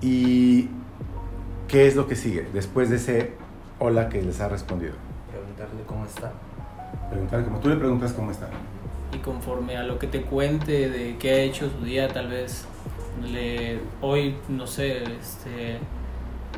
¿Y 0.00 0.68
qué 1.68 1.86
es 1.86 1.94
lo 1.94 2.06
que 2.08 2.16
sigue 2.16 2.46
después 2.54 2.88
de 2.88 2.96
ese 2.96 3.32
hola 3.78 4.08
que 4.08 4.22
les 4.22 4.40
ha 4.40 4.48
respondido? 4.48 4.94
Preguntarle 5.30 5.82
cómo 5.86 6.06
está. 6.06 6.32
Preguntar, 7.10 7.44
como 7.44 7.58
tú 7.58 7.68
le 7.68 7.76
preguntas 7.76 8.12
cómo 8.14 8.30
está. 8.30 8.48
Y 9.14 9.18
conforme 9.18 9.76
a 9.76 9.82
lo 9.82 9.98
que 9.98 10.06
te 10.06 10.22
cuente 10.22 10.88
de 10.88 11.18
qué 11.18 11.30
ha 11.32 11.38
hecho 11.40 11.68
su 11.70 11.84
día, 11.84 12.08
tal 12.08 12.28
vez 12.28 12.64
le, 13.22 13.78
hoy, 14.00 14.36
no 14.48 14.66
sé, 14.66 15.02
este, 15.20 15.76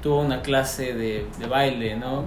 tuvo 0.05 0.21
una 0.21 0.43
clase 0.43 0.93
de, 0.93 1.27
de 1.39 1.47
baile, 1.47 1.97
¿no? 1.97 2.27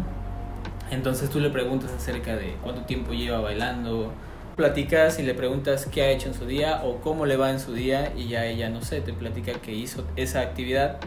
Entonces 0.90 1.30
tú 1.30 1.40
le 1.40 1.52
preguntas 1.52 1.92
acerca 1.92 2.36
de 2.36 2.56
cuánto 2.64 2.82
tiempo 2.82 3.14
lleva 3.14 3.40
bailando, 3.40 4.12
platicas 4.56 5.20
y 5.20 5.22
le 5.22 5.36
preguntas 5.36 5.86
qué 5.86 6.02
ha 6.02 6.10
hecho 6.10 6.28
en 6.28 6.34
su 6.34 6.48
día 6.48 6.82
o 6.84 7.02
cómo 7.02 7.28
le 7.28 7.38
va 7.38 7.52
en 7.52 7.60
su 7.60 7.74
día 7.74 8.14
y 8.18 8.30
ya 8.30 8.48
ella, 8.48 8.70
no 8.70 8.82
sé, 8.82 9.02
te 9.02 9.14
platica 9.14 9.54
que 9.62 9.74
hizo 9.74 10.04
esa 10.16 10.42
actividad. 10.42 10.98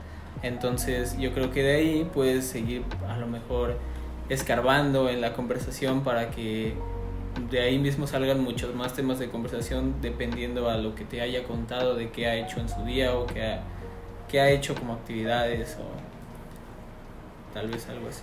Entonces 0.45 1.19
yo 1.19 1.33
creo 1.33 1.51
que 1.51 1.65
de 1.65 1.75
ahí 1.75 2.11
puedes 2.15 2.47
seguir 2.47 2.85
a 3.09 3.17
lo 3.17 3.27
mejor 3.27 3.77
escarbando 4.29 5.09
en 5.09 5.21
la 5.21 5.33
conversación 5.33 6.05
para 6.05 6.31
que 6.31 6.75
de 7.51 7.61
ahí 7.63 7.81
mismo 7.81 8.07
salgan 8.07 8.45
muchos 8.45 8.77
más 8.77 8.95
temas 8.95 9.19
de 9.19 9.29
conversación 9.29 9.97
dependiendo 10.01 10.71
a 10.71 10.77
lo 10.77 10.95
que 10.95 11.05
te 11.05 11.21
haya 11.21 11.43
contado 11.43 11.97
de 11.97 12.11
qué 12.11 12.29
ha 12.29 12.37
hecho 12.37 12.61
en 12.61 12.69
su 12.69 12.85
día 12.85 13.17
o 13.17 13.27
qué 13.27 13.43
ha, 13.43 13.63
qué 14.29 14.41
ha 14.41 14.51
hecho 14.51 14.77
como 14.77 14.93
actividades 14.93 15.77
o 15.81 16.10
tal 17.55 17.69
vez 17.69 17.89
algo 17.89 18.09
así. 18.09 18.23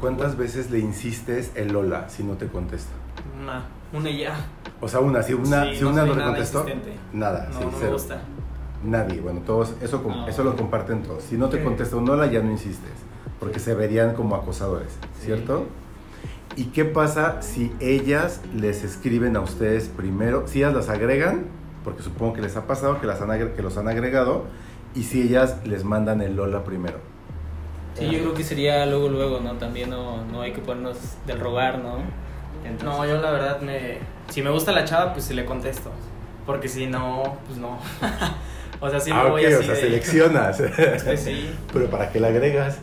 ¿Cuántas 0.00 0.36
veces 0.36 0.70
le 0.70 0.78
insistes 0.78 1.52
el 1.54 1.74
hola 1.76 2.08
si 2.08 2.24
no 2.24 2.34
te 2.34 2.46
contesta? 2.46 2.90
Una, 3.40 3.64
una 3.92 4.10
y 4.10 4.20
ya. 4.20 4.34
O 4.80 4.88
sea, 4.88 5.00
una, 5.00 5.22
si 5.22 5.34
una, 5.34 5.64
Sí, 5.66 5.76
si 5.76 5.84
no 5.84 5.90
una 5.90 6.04
no 6.06 6.14
nada 6.14 6.26
contestó, 6.28 6.60
insistente. 6.60 6.94
nada, 7.12 7.48
No, 7.52 7.58
sí, 7.58 7.64
no 7.64 7.70
me 7.72 7.76
cero. 7.78 7.92
gusta. 7.92 8.20
Nadie, 8.82 9.20
bueno, 9.20 9.40
todos, 9.40 9.74
eso, 9.82 10.02
com- 10.02 10.16
No. 10.16 10.28
eso 10.28 10.42
lo 10.42 10.56
comparten 10.56 11.02
todos. 11.02 11.22
Si 11.24 11.36
no 11.36 11.48
te 11.50 11.62
contesta 11.62 11.96
un 11.96 12.08
hola, 12.08 12.26
ya 12.26 12.40
no 12.42 12.50
insistes, 12.50 12.92
porque 13.38 13.58
se 13.58 13.74
verían 13.74 14.14
como 14.14 14.36
acosadores, 14.36 14.88
¿cierto? 15.20 15.66
¿Y 16.56 16.64
qué 16.66 16.86
pasa 16.86 17.42
si 17.42 17.72
ellas 17.78 18.40
les 18.56 18.82
escriben 18.82 19.36
a 19.36 19.40
ustedes 19.40 19.88
primero? 19.88 20.48
Si 20.48 20.60
ellas 20.60 20.74
las 20.74 20.88
agregan, 20.88 21.44
porque 21.84 22.02
supongo 22.02 22.32
que 22.32 22.40
les 22.40 22.56
ha 22.56 22.66
pasado 22.66 23.00
que, 23.02 23.06
las 23.06 23.20
han 23.20 23.28
agre- 23.28 23.52
que 23.54 23.62
los 23.62 23.76
han 23.76 23.86
agregado, 23.86 24.44
y 24.94 25.02
si 25.04 25.20
ellas 25.22 25.56
les 25.66 25.84
mandan 25.84 26.22
el 26.22 26.40
hola 26.40 26.64
primero. 26.64 26.98
Sí, 27.98 28.06
yo 28.10 28.18
creo 28.20 28.34
que 28.34 28.44
sería 28.44 28.86
luego, 28.86 29.08
luego, 29.08 29.40
¿no? 29.40 29.54
También 29.54 29.90
no, 29.90 30.24
no 30.24 30.40
hay 30.42 30.52
que 30.52 30.60
ponernos 30.60 30.96
del 31.26 31.38
rogar, 31.40 31.78
¿no? 31.78 31.96
Entonces, 32.64 32.84
No, 32.98 33.06
yo 33.06 33.20
la 33.20 33.30
verdad 33.30 33.60
me... 33.60 33.98
Si 34.28 34.42
me 34.42 34.50
gusta 34.50 34.72
la 34.72 34.84
chava, 34.84 35.12
pues 35.12 35.24
sí 35.24 35.34
le 35.34 35.44
contesto. 35.44 35.90
Porque 36.46 36.68
si 36.68 36.86
no, 36.86 37.36
pues 37.46 37.58
no. 37.58 37.78
o 38.80 38.90
sea, 38.90 39.00
sí 39.00 39.12
me 39.12 39.20
ah, 39.20 39.24
voy 39.24 39.44
ok, 39.44 39.52
así 39.52 39.56
o 39.56 39.62
sea, 39.62 39.74
de- 39.74 39.80
seleccionas. 39.80 40.62
Pues 41.04 41.20
sí. 41.24 41.50
Pero 41.72 41.86
¿para 41.90 42.10
qué 42.10 42.20
la 42.20 42.28
agregas? 42.28 42.78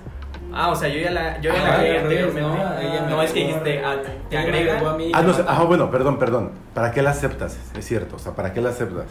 Ah, 0.53 0.69
o 0.71 0.75
sea, 0.75 0.87
yo 0.87 0.99
ya 0.99 1.11
la, 1.11 1.39
yo 1.41 1.51
ya 1.53 1.61
Ah, 1.61 1.67
la 1.67 1.73
agregué 1.75 1.99
anteriormente. 1.99 2.41
¿no? 2.41 3.03
Me 3.03 3.09
no, 3.09 3.21
es 3.21 3.31
que 3.31 3.39
dijiste, 3.39 3.81
ah, 3.83 3.95
te 4.29 4.35
me 4.37 4.41
agregó 4.43 4.71
a 4.71 4.75
agrega. 4.75 4.93
mí, 4.97 5.11
Ah, 5.13 5.21
no, 5.21 5.33
ah, 5.47 5.63
bueno, 5.63 5.91
perdón, 5.91 6.17
perdón. 6.19 6.51
¿Para 6.73 6.91
qué 6.91 7.01
la 7.01 7.11
aceptas? 7.11 7.57
Es 7.77 7.85
cierto, 7.85 8.15
o 8.15 8.19
sea, 8.19 8.33
¿para 8.33 8.53
qué 8.53 8.61
la 8.61 8.69
aceptas? 8.69 9.05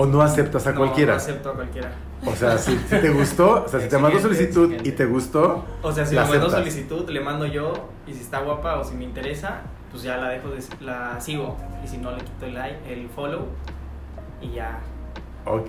¿O 0.00 0.06
no 0.06 0.22
aceptas 0.22 0.66
a 0.66 0.72
No, 0.72 0.78
cualquiera? 0.78 1.12
No 1.12 1.18
acepto 1.18 1.50
a 1.50 1.54
cualquiera. 1.54 1.92
O 2.24 2.34
sea, 2.34 2.56
si, 2.56 2.72
si 2.72 3.00
te 3.00 3.10
gustó, 3.10 3.64
o 3.64 3.68
sea, 3.68 3.80
si 3.80 3.88
te 3.88 3.98
mandó 3.98 4.16
Exigente, 4.16 4.54
solicitud 4.54 4.86
y 4.86 4.92
te 4.92 5.04
gustó, 5.04 5.66
O 5.82 5.92
sea, 5.92 6.06
si 6.06 6.14
la 6.14 6.24
me 6.24 6.30
mandó 6.30 6.46
aceptas. 6.46 6.72
solicitud, 6.72 7.10
le 7.10 7.20
mando 7.20 7.44
yo. 7.44 7.74
Y 8.06 8.14
si 8.14 8.20
está 8.20 8.40
guapa 8.40 8.78
o 8.78 8.84
si 8.84 8.94
me 8.94 9.04
interesa, 9.04 9.60
pues 9.90 10.02
ya 10.02 10.16
la 10.16 10.30
dejo, 10.30 10.48
de, 10.48 10.64
la 10.80 11.20
sigo. 11.20 11.54
Y 11.84 11.88
si 11.88 11.98
no, 11.98 12.12
le 12.12 12.24
quito 12.24 12.46
el 12.46 12.54
like, 12.54 12.78
el 12.90 13.10
follow. 13.10 13.44
Y 14.40 14.52
ya. 14.52 14.78
Ok. 15.44 15.68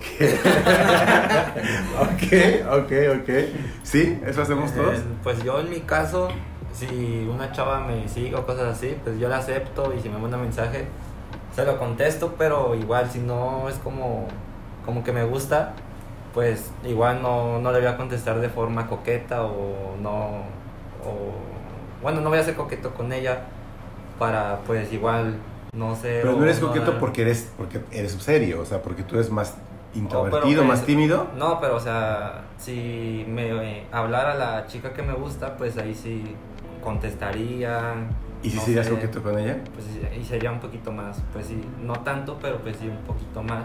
ok, 2.00 2.32
ok, 2.70 2.92
ok. 3.20 3.30
¿Sí? 3.82 4.18
¿Eso 4.24 4.40
hacemos 4.40 4.72
todos? 4.72 4.96
Eh, 4.96 5.02
pues 5.22 5.44
yo 5.44 5.60
en 5.60 5.68
mi 5.68 5.80
caso, 5.80 6.28
si 6.72 7.28
una 7.30 7.52
chava 7.52 7.80
me 7.80 8.08
sigue 8.08 8.34
o 8.34 8.46
cosas 8.46 8.78
así, 8.78 8.96
pues 9.04 9.20
yo 9.20 9.28
la 9.28 9.36
acepto 9.36 9.92
y 9.94 10.00
si 10.00 10.08
me 10.08 10.16
manda 10.16 10.38
mensaje, 10.38 10.86
se 11.52 11.64
lo 11.64 11.78
contesto, 11.78 12.34
pero 12.38 12.74
igual 12.74 13.10
si 13.10 13.18
no 13.20 13.68
es 13.68 13.76
como, 13.76 14.26
como 14.84 15.04
que 15.04 15.12
me 15.12 15.24
gusta, 15.24 15.74
pues 16.34 16.70
igual 16.84 17.22
no, 17.22 17.58
no 17.60 17.72
le 17.72 17.78
voy 17.80 17.88
a 17.88 17.96
contestar 17.96 18.40
de 18.40 18.48
forma 18.48 18.86
coqueta 18.88 19.44
o 19.44 19.96
no, 20.00 20.42
o 21.04 21.32
bueno, 22.02 22.20
no 22.20 22.30
voy 22.30 22.38
a 22.38 22.44
ser 22.44 22.54
coqueto 22.56 22.94
con 22.94 23.12
ella 23.12 23.42
para 24.18 24.60
pues 24.66 24.92
igual 24.92 25.36
no 25.72 25.94
sé. 25.96 26.20
Pero 26.22 26.36
no 26.36 26.44
eres 26.44 26.58
coqueto 26.60 26.90
dar- 26.90 27.00
porque 27.00 27.22
eres, 27.22 27.52
porque 27.56 27.80
eres 27.90 28.12
serio, 28.12 28.60
o 28.60 28.64
sea, 28.64 28.82
porque 28.82 29.02
tú 29.02 29.16
eres 29.16 29.30
más 29.30 29.54
Oh, 29.54 29.94
introvertido, 29.98 30.64
pues, 30.64 30.68
más 30.68 30.86
tímido. 30.86 31.26
No, 31.36 31.60
pero 31.60 31.76
o 31.76 31.80
sea, 31.80 32.42
si 32.58 33.24
me 33.28 33.50
eh, 33.80 33.86
hablara 33.92 34.34
la 34.34 34.66
chica 34.66 34.92
que 34.92 35.02
me 35.02 35.12
gusta, 35.14 35.56
pues 35.56 35.76
ahí 35.78 35.94
sí 35.94 36.36
contestaría. 36.82 37.94
¿Y 38.42 38.50
si 38.50 38.56
no 38.56 38.62
serías 38.62 38.86
sé, 38.86 38.92
coqueto 38.92 39.22
con 39.22 39.38
ella? 39.38 39.58
Pues 39.72 39.86
sí, 39.86 40.00
y 40.20 40.24
sería 40.24 40.50
un 40.52 40.60
poquito 40.60 40.90
más, 40.92 41.22
pues 41.32 41.46
sí, 41.46 41.60
no 41.84 41.94
tanto, 42.00 42.38
pero 42.40 42.58
pues 42.58 42.76
sí 42.76 42.88
un 42.88 42.96
poquito 43.06 43.42
más 43.42 43.64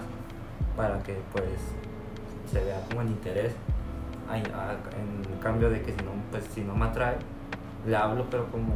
para 0.76 1.02
que 1.04 1.18
pues 1.32 1.46
se 2.52 2.64
vea 2.64 2.80
como 2.90 3.02
el 3.02 3.08
interés. 3.08 3.54
Ay, 4.30 4.44
a- 4.54 4.74
en 5.00 5.40
cambio 5.40 5.70
de 5.70 5.82
que 5.82 5.92
si 5.94 5.98
no, 6.04 6.12
pues 6.32 6.44
si 6.54 6.62
no 6.62 6.76
me 6.76 6.86
atrae, 6.86 7.16
le 7.88 7.96
hablo 7.96 8.26
pero 8.30 8.46
como 8.52 8.74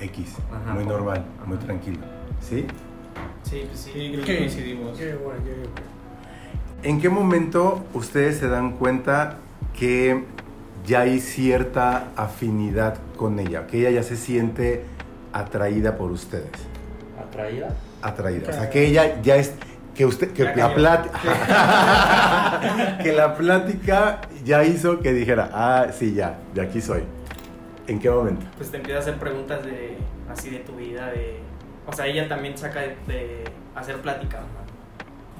X, 0.00 0.36
Ajá, 0.50 0.74
muy 0.74 0.84
como- 0.84 0.96
normal, 0.96 1.24
muy 1.46 1.56
tranquilo. 1.58 2.00
¿Sí? 2.40 2.66
Sí, 3.44 3.64
pues 3.66 3.78
sí. 3.80 4.20
Coincidimos. 4.24 4.98
Yo 4.98 5.06
igual, 5.06 5.38
yo 5.44 5.52
igual. 5.52 5.68
¿En 6.82 7.00
qué 7.00 7.08
momento 7.08 7.84
ustedes 7.94 8.38
se 8.38 8.48
dan 8.48 8.72
cuenta 8.72 9.36
que 9.78 10.24
ya 10.84 11.00
hay 11.02 11.20
cierta 11.20 12.08
afinidad 12.16 12.98
con 13.16 13.38
ella? 13.38 13.66
Que 13.68 13.78
ella 13.80 13.90
ya 13.90 14.02
se 14.02 14.16
siente 14.16 14.84
atraída 15.32 15.96
por 15.96 16.10
ustedes. 16.10 16.50
atraída. 17.20 17.68
Atraída. 18.02 18.50
O 18.50 18.52
sea, 18.52 18.70
que 18.70 18.86
ella 18.86 19.20
ya 19.22 19.36
es. 19.36 19.54
Que 19.94 20.06
usted. 20.06 20.32
Que 20.32 20.44
la 20.44 20.74
plática. 20.74 21.18
que 23.02 23.12
la 23.12 23.36
plática 23.36 24.20
ya 24.44 24.64
hizo 24.64 25.00
que 25.00 25.12
dijera, 25.12 25.50
ah, 25.52 25.88
sí, 25.92 26.14
ya, 26.14 26.38
de 26.54 26.62
aquí 26.62 26.80
soy. 26.80 27.02
¿En 27.86 27.98
qué 27.98 28.08
momento? 28.10 28.46
Pues 28.56 28.70
te 28.70 28.78
empieza 28.78 28.98
a 28.98 29.02
hacer 29.02 29.18
preguntas 29.18 29.64
de 29.64 29.98
así 30.30 30.50
de 30.50 30.60
tu 30.60 30.74
vida, 30.76 31.10
de... 31.10 31.40
O 31.86 31.92
sea, 31.92 32.06
ella 32.06 32.28
también 32.28 32.56
saca 32.56 32.80
de, 32.80 32.96
de 33.06 33.44
hacer 33.74 34.00
plática, 34.00 34.38
¿no? 34.40 34.62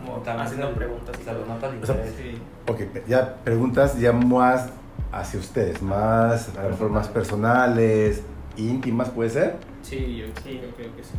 Como 0.05 0.19
También 0.23 0.47
haciendo 0.47 0.75
preguntas 0.75 1.17
y 1.25 1.29
el 1.29 1.37
O 1.37 1.87
sea. 1.87 1.97
Sí. 2.17 2.43
Ok, 2.69 3.07
ya 3.07 3.37
preguntas 3.45 3.99
ya 3.99 4.13
más 4.13 4.71
hacia 5.13 5.39
ustedes, 5.39 5.81
más, 5.83 6.51
a 6.57 6.65
lo 6.65 6.71
mejor 6.71 6.91
más 6.91 7.09
personales, 7.09 8.23
íntimas, 8.57 9.11
¿puede 9.11 9.31
ser? 9.31 9.57
Sí, 9.83 10.17
yo 10.17 10.27
Sí. 10.43 10.59
creo, 10.59 10.71
creo 10.77 10.97
que 10.97 11.03
sí. 11.05 11.15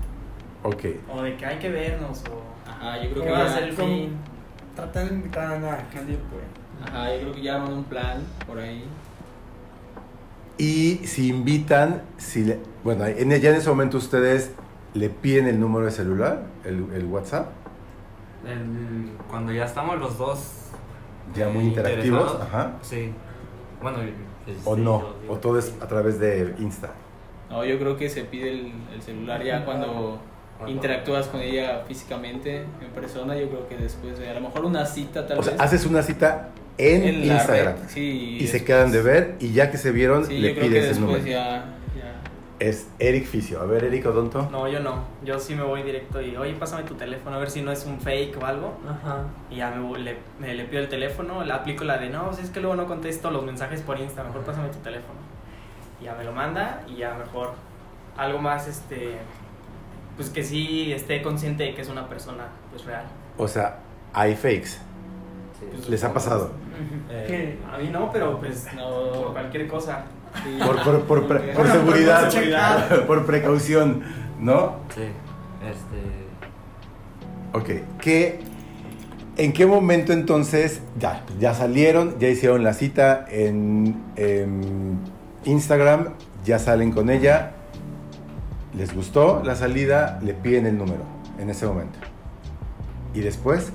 Ok. 0.64 1.14
O 1.14 1.22
de 1.22 1.36
que 1.36 1.46
hay 1.46 1.60
que 1.60 1.70
vernos, 1.70 2.24
o... 2.32 2.70
Ajá, 2.70 2.98
yo 3.04 3.10
creo 3.12 3.24
¿Qué 3.24 3.28
que 3.30 3.32
va 3.32 3.46
a 3.46 3.50
ser 3.50 3.64
el 3.64 3.74
fin? 3.74 4.18
Tratar 4.76 5.10
de 5.10 5.16
invitar 5.16 5.54
a 5.54 5.60
nadie, 5.60 5.84
pues. 5.94 6.90
ajá, 6.90 7.14
yo 7.14 7.22
creo 7.22 7.34
que 7.34 7.42
ya 7.42 7.56
arman 7.56 7.74
un 7.74 7.84
plan 7.84 8.24
por 8.48 8.58
ahí. 8.60 8.84
Y 10.58 11.02
si 11.06 11.30
invitan, 11.30 12.02
si 12.18 12.44
le- 12.46 12.60
bueno, 12.84 13.06
en, 13.06 13.30
ya 13.42 13.50
en 13.50 13.56
ese 13.56 13.70
momento 13.70 13.98
ustedes 13.98 14.52
le 14.94 15.10
piden 15.10 15.48
el 15.48 15.60
número 15.60 15.86
de 15.86 15.92
celular, 15.92 16.44
el, 16.64 16.88
el 16.94 17.06
WhatsApp, 17.06 17.48
El- 18.48 19.12
cuando 19.30 19.52
ya 19.52 19.66
estamos 19.66 20.00
los 20.00 20.18
dos 20.18 20.52
ya 21.36 21.50
muy 21.50 21.64
eh, 21.64 21.68
interactivos, 21.68 22.38
ajá. 22.42 22.74
Sí. 22.82 23.12
Bueno, 23.82 23.98
pues, 24.46 24.58
O 24.66 24.76
sí, 24.76 24.82
no, 24.82 25.04
o 25.28 25.38
todo 25.38 25.58
es 25.60 25.74
a 25.82 25.88
través 25.88 26.20
de 26.20 26.56
Insta. 26.60 26.92
No, 27.54 27.64
yo 27.64 27.78
creo 27.80 27.96
que 27.98 28.10
se 28.10 28.24
pide 28.24 28.50
el, 28.52 28.72
el 28.94 29.02
celular 29.02 29.44
ya 29.44 29.64
cuando 29.64 30.20
interactúas 30.68 31.28
con 31.28 31.42
ella 31.42 31.84
físicamente, 31.88 32.58
en 32.82 32.90
persona. 32.96 33.36
Yo 33.38 33.48
creo 33.50 33.68
que 33.68 33.78
después 33.78 34.18
de 34.18 34.30
a 34.30 34.34
lo 34.34 34.42
mejor 34.42 34.66
una 34.66 34.86
cita 34.86 35.28
tal 35.28 35.40
O 35.40 35.44
sea, 35.44 35.54
vez. 35.54 35.62
haces 35.62 35.86
una 35.86 36.02
cita 36.02 36.50
en, 36.78 37.28
la 37.28 37.36
Instagram 37.36 37.76
red, 37.76 37.84
sí, 37.90 38.38
y 38.40 38.48
se 38.48 38.54
después- 38.54 38.64
quedan 38.64 38.92
de 38.92 39.02
ver 39.02 39.36
y 39.40 39.52
ya 39.54 39.70
que 39.70 39.78
se 39.78 39.92
vieron 39.92 40.26
Sí, 40.26 40.40
le 40.40 40.50
yo 40.50 40.56
creo 40.56 40.64
que 40.66 40.70
pides 40.80 40.98
el 40.98 41.02
número. 41.02 41.20
ya, 41.26 41.66
ya. 41.96 42.16
Es 42.60 42.88
Eric 42.98 43.26
Ficio. 43.26 43.60
A 43.62 43.66
ver, 43.66 43.84
Eric 43.84 44.06
Odonto. 44.06 44.48
No, 44.52 44.68
yo 44.70 44.80
no. 44.80 45.04
Yo 45.26 45.38
sí 45.40 45.54
me 45.54 45.64
voy 45.64 45.84
directo 45.84 46.22
y, 46.22 46.36
oye, 46.38 46.54
pásame 46.54 46.84
tu 46.84 46.94
teléfono 46.96 47.36
a 47.36 47.40
ver 47.40 47.52
si 47.52 47.62
no 47.62 47.72
es 47.72 47.86
un 47.86 48.00
fake 48.00 48.38
o 48.42 48.46
algo. 48.46 48.74
Ajá. 48.90 49.26
Y 49.52 49.58
ya 49.58 49.70
me, 49.72 49.82
voy- 49.86 50.02
le, 50.02 50.16
me- 50.40 50.54
le 50.56 50.64
pido 50.66 50.82
el 50.82 50.88
teléfono, 50.90 51.44
le 51.44 51.52
aplico 51.54 51.84
la 51.84 51.98
de, 51.98 52.10
no, 52.10 52.28
pues 52.28 52.40
es 52.40 52.50
que 52.50 52.62
luego 52.62 52.76
no 52.76 52.86
contesto 52.88 53.30
los 53.32 53.44
mensajes 53.44 53.82
por 53.82 54.00
Insta, 54.00 54.24
mejor 54.24 54.42
pásame 54.44 54.70
tu 54.70 54.80
teléfono. 54.80 55.20
Y 56.02 56.06
ya 56.06 56.16
me 56.16 56.24
lo 56.24 56.32
manda 56.32 56.82
y 56.88 56.98
ya 56.98 57.14
mejor 57.14 57.52
algo 58.18 58.40
más, 58.40 58.68
este, 58.68 59.18
pues 60.18 60.30
que 60.30 60.44
sí 60.44 60.92
esté 60.94 61.22
consciente 61.22 61.64
de 61.64 61.76
que 61.76 61.82
es 61.82 61.90
una 61.90 62.08
persona, 62.08 62.46
pues 62.72 62.86
real. 62.86 63.06
O 63.38 63.48
sea, 63.48 63.78
hay 64.14 64.36
fakes. 64.36 64.78
sí. 65.60 65.90
¿Les 65.90 66.04
ha 66.04 66.14
pasado? 66.14 66.52
Eh, 67.10 67.58
A 67.72 67.78
mí 67.78 67.90
no, 67.92 68.12
pero 68.12 68.40
pues 68.40 68.68
No. 68.76 69.12
por 69.12 69.32
cualquier 69.34 69.68
cosa. 69.68 70.04
Sí. 70.44 70.60
Por, 70.66 70.82
por, 70.84 71.02
por, 71.04 71.28
pre- 71.28 71.54
por 71.54 71.68
seguridad, 71.68 72.30
seguridad. 72.30 73.06
por 73.08 73.26
precaución, 73.26 74.04
¿no? 74.40 74.76
sí. 74.94 75.04
Este. 75.64 76.24
Ok, 77.54 77.70
¿qué, 78.02 78.40
¿en 79.38 79.54
qué 79.54 79.66
momento 79.68 80.12
entonces 80.12 80.82
ya, 80.98 81.24
ya 81.40 81.54
salieron, 81.54 82.18
ya 82.20 82.28
hicieron 82.30 82.64
la 82.64 82.74
cita 82.74 83.26
en, 83.30 83.96
Instagram, 85.46 86.14
ya 86.46 86.60
salen 86.60 86.92
con 86.92 87.10
ella, 87.10 87.52
les 88.76 88.94
gustó 88.94 89.42
la 89.44 89.56
salida, 89.56 90.20
le 90.24 90.34
piden 90.34 90.66
el 90.66 90.78
número 90.78 91.04
en 91.40 91.50
ese 91.50 91.66
momento? 91.66 92.00
¿Y 93.14 93.22
después? 93.22 93.72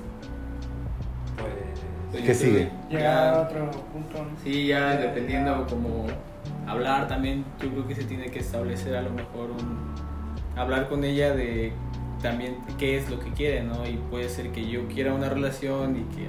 Pues. 2.11 2.24
¿Qué 2.24 2.35
sigue? 2.35 2.70
Llegar 2.90 3.35
a 3.35 3.40
otro 3.42 3.70
punto. 3.92 4.24
¿no? 4.24 4.31
Sí, 4.42 4.66
ya 4.66 4.96
dependiendo 4.96 5.66
como 5.68 6.07
hablar 6.66 7.07
también, 7.07 7.44
yo 7.62 7.70
creo 7.70 7.87
que 7.87 7.94
se 7.94 8.04
tiene 8.04 8.31
que 8.31 8.40
establecer 8.40 8.96
a 8.96 9.02
lo 9.02 9.11
mejor 9.11 9.50
un 9.50 9.94
hablar 10.57 10.88
con 10.88 11.04
ella 11.04 11.35
de 11.35 11.72
también 12.22 12.59
qué 12.78 12.96
es 12.98 13.09
lo 13.09 13.20
que 13.20 13.31
quiere, 13.33 13.62
¿no? 13.62 13.87
Y 13.87 13.96
puede 14.11 14.28
ser 14.28 14.50
que 14.50 14.68
yo 14.68 14.88
quiera 14.88 15.14
una 15.14 15.28
relación 15.28 15.96
y 15.96 16.16
que 16.16 16.26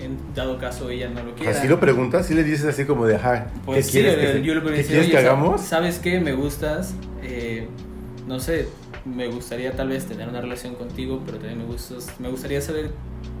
en 0.00 0.16
dado 0.34 0.58
caso 0.58 0.88
ella 0.90 1.08
no 1.10 1.22
lo 1.22 1.34
quiera. 1.34 1.54
si 1.54 1.68
lo 1.68 1.78
preguntas, 1.80 2.26
si 2.26 2.34
le 2.34 2.42
dices 2.44 2.64
así 2.66 2.84
como 2.84 3.06
de, 3.06 3.16
ajá, 3.16 3.46
Pues 3.64 3.78
¿qué 3.78 3.82
sí, 3.84 3.90
quieres, 4.00 4.16
le- 4.16 4.40
que, 4.40 4.46
yo 4.46 4.54
le 4.54 4.60
¿qué 4.62 4.66
quieres 4.84 4.88
que 4.88 4.98
"Oye, 4.98 5.12
sa- 5.12 5.18
hagamos? 5.18 5.60
¿Sabes 5.60 5.98
qué? 5.98 6.20
Me 6.20 6.32
gustas. 6.32 6.94
eh, 7.22 7.68
no 8.26 8.38
sé, 8.40 8.68
me 9.04 9.26
gustaría 9.28 9.72
tal 9.76 9.88
vez 9.88 10.06
tener 10.06 10.28
una 10.28 10.40
relación 10.40 10.74
contigo, 10.74 11.20
pero 11.26 11.38
también 11.38 11.58
me, 11.58 11.64
gustas, 11.64 12.14
me 12.20 12.28
gustaría 12.28 12.60
saber 12.60 12.90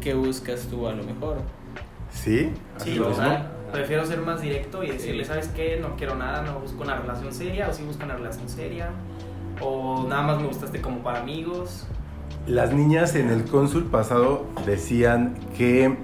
qué 0.00 0.14
buscas 0.14 0.62
tú 0.70 0.86
a 0.86 0.92
lo 0.92 1.02
mejor. 1.04 1.38
¿Sí? 2.12 2.50
¿Así 2.76 2.90
Sí, 2.92 2.96
lo 2.98 3.06
o 3.06 3.08
mismo? 3.10 3.24
sea, 3.24 3.52
prefiero 3.72 4.04
ser 4.04 4.18
más 4.20 4.42
directo 4.42 4.82
y 4.82 4.90
decirle, 4.90 5.22
Sí. 5.24 5.28
¿sabes 5.28 5.48
qué? 5.48 5.78
No 5.80 5.96
quiero 5.96 6.16
nada, 6.16 6.42
no 6.42 6.58
busco 6.60 6.82
una 6.82 6.96
relación 6.96 7.32
seria, 7.32 7.68
o 7.68 7.72
sí 7.72 7.84
busco 7.84 8.04
una 8.04 8.16
relación 8.16 8.48
seria, 8.48 8.90
o 9.60 10.06
nada 10.08 10.22
más 10.22 10.40
me 10.40 10.48
gustaste 10.48 10.80
como 10.80 11.02
para 11.02 11.20
amigos. 11.20 11.86
Las 12.46 12.72
niñas 12.72 13.14
en 13.14 13.30
el 13.30 13.44
cónsul 13.44 13.84
pasado 13.84 14.46
decían 14.66 15.36
que 15.56 15.96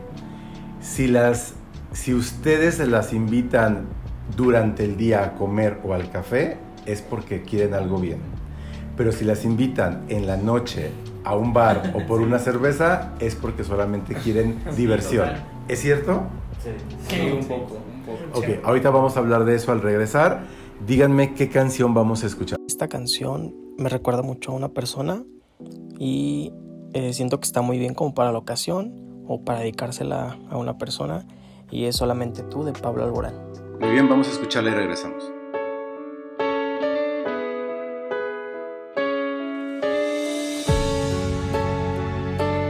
si 0.87 1.09
las 1.09 1.55
si 1.93 2.15
ustedes 2.15 2.79
las 2.87 3.13
invitan 3.13 3.87
durante 4.37 4.85
el 4.85 4.97
día 4.97 5.25
a 5.25 5.35
comer 5.35 5.79
o 5.85 5.95
al 5.95 6.11
café 6.11 6.59
es 6.85 7.01
porque 7.03 7.43
quieren 7.43 7.75
algo 7.75 7.99
bien. 7.99 8.19
Pero 8.97 9.13
si 9.13 9.25
las 9.25 9.45
invitan 9.45 10.05
en 10.09 10.27
la 10.27 10.37
noche 10.37 10.91
a 11.25 11.35
un 11.37 11.53
bar 11.53 11.93
o 11.95 12.07
por 12.07 12.21
una 12.29 12.39
cerveza 12.39 13.13
es 13.19 13.35
porque 13.35 13.65
solamente 13.65 14.15
quieren 14.15 14.59
Sí, 14.71 14.77
diversión. 14.77 15.27
total. 15.29 15.45
¿Es 15.69 15.81
cierto? 15.81 16.23
Sí. 16.63 16.71
Sí, 17.09 17.17
Sí, 17.17 17.31
un 17.33 17.43
sí. 17.43 17.49
poco, 17.49 17.75
un 17.95 18.03
poco. 18.03 18.39
Ok, 18.39 18.47
ahorita 18.65 18.91
vamos 18.91 19.17
a 19.17 19.21
hablar 19.21 19.45
de 19.45 19.55
eso 19.55 19.73
al 19.73 19.81
regresar. 19.81 20.45
Díganme 20.87 21.35
qué 21.35 21.49
canción 21.49 21.95
vamos 21.95 22.23
a 22.23 22.27
escuchar. 22.27 22.59
Esta 22.69 22.89
canción 22.89 23.55
me 23.79 23.89
recuerda 23.89 24.23
mucho 24.23 24.53
a 24.53 24.55
una 24.55 24.69
persona 24.69 25.25
y 25.99 26.53
eh, 26.93 27.13
siento 27.13 27.41
que 27.41 27.45
está 27.47 27.63
muy 27.63 27.79
bien 27.79 27.95
como 27.95 28.15
para 28.15 28.31
la 28.33 28.39
ocasión 28.39 29.06
o 29.27 29.41
para 29.41 29.61
dedicársela 29.61 30.37
a 30.51 30.57
una 30.57 30.79
persona 30.79 31.25
y 31.71 31.85
es 31.85 31.97
solamente 31.97 32.43
tú 32.43 32.65
de 32.65 32.73
Pablo 32.73 33.05
Alborán. 33.05 33.35
Muy 33.81 33.91
bien, 33.91 34.09
vamos 34.09 34.29
a 34.29 34.33
escucharla 34.33 34.71
y 34.71 34.75
regresamos. 34.75 35.33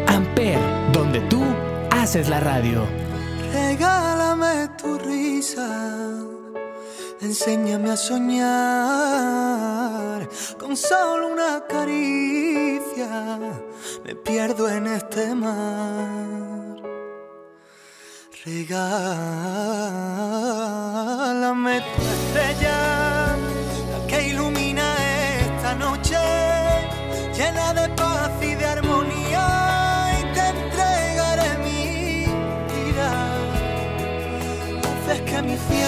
Amper, 0.09 0.59
donde 0.93 1.21
tú 1.29 1.43
haces 1.91 2.29
la 2.29 2.41
radio. 2.41 2.83
Regálame 3.53 4.69
tu 4.81 4.99
risa, 4.99 6.13
enséñame 7.21 7.91
a 7.91 7.97
soñar 7.97 9.17
con 10.59 10.77
solo 10.77 11.29
una 11.29 11.65
caricia. 11.67 13.39
Me 14.05 14.15
pierdo 14.15 14.69
en 14.69 14.87
este 14.87 15.35
mar. 15.35 16.77
Regálame 18.45 18.97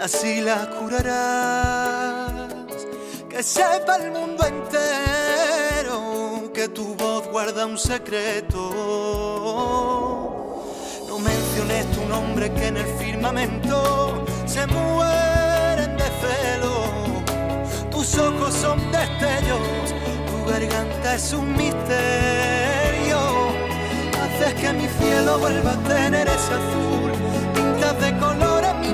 así 0.00 0.40
las 0.40 0.66
curarás. 0.66 2.32
Que 3.28 3.42
sepa 3.42 3.96
el 3.96 4.12
mundo 4.12 4.44
entero 4.44 6.50
que 6.52 6.68
tu 6.68 6.94
voz 6.94 7.26
guarda 7.28 7.66
un 7.66 7.78
secreto. 7.78 8.70
No 11.08 11.18
menciones 11.18 11.90
tu 11.92 12.04
nombre 12.06 12.52
que 12.52 12.68
en 12.68 12.76
el 12.78 12.86
firmamento 12.98 14.24
se 14.46 14.66
mueren 14.66 15.96
de 15.96 16.04
celo. 16.20 16.84
Tus 17.90 18.16
ojos 18.18 18.54
son 18.54 18.78
destellos, 18.90 19.94
tu 20.26 20.44
garganta 20.50 21.14
es 21.14 21.32
un 21.32 21.56
misterio. 21.56 23.20
Haces 24.22 24.54
que 24.54 24.72
mi 24.72 24.88
cielo 24.88 25.38
vuelva 25.38 25.72
a 25.72 25.88
tener 25.88 26.26
ese 26.26 26.54
azul. 26.54 27.12
Pintas 27.54 28.00
de 28.00 28.18
colores 28.18 28.49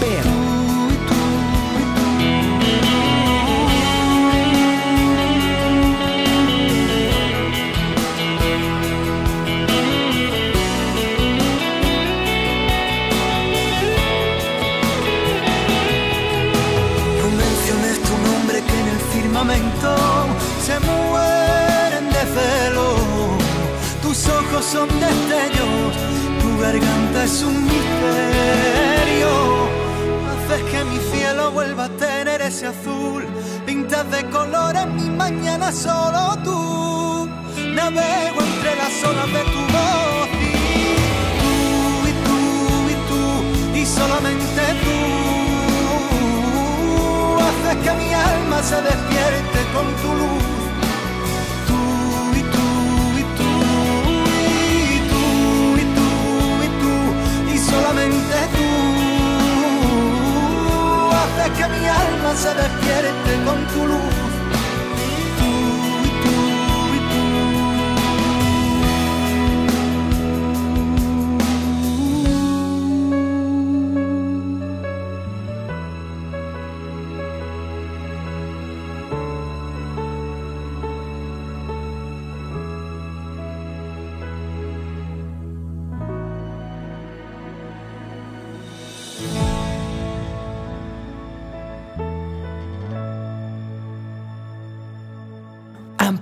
Amper, 0.00 0.47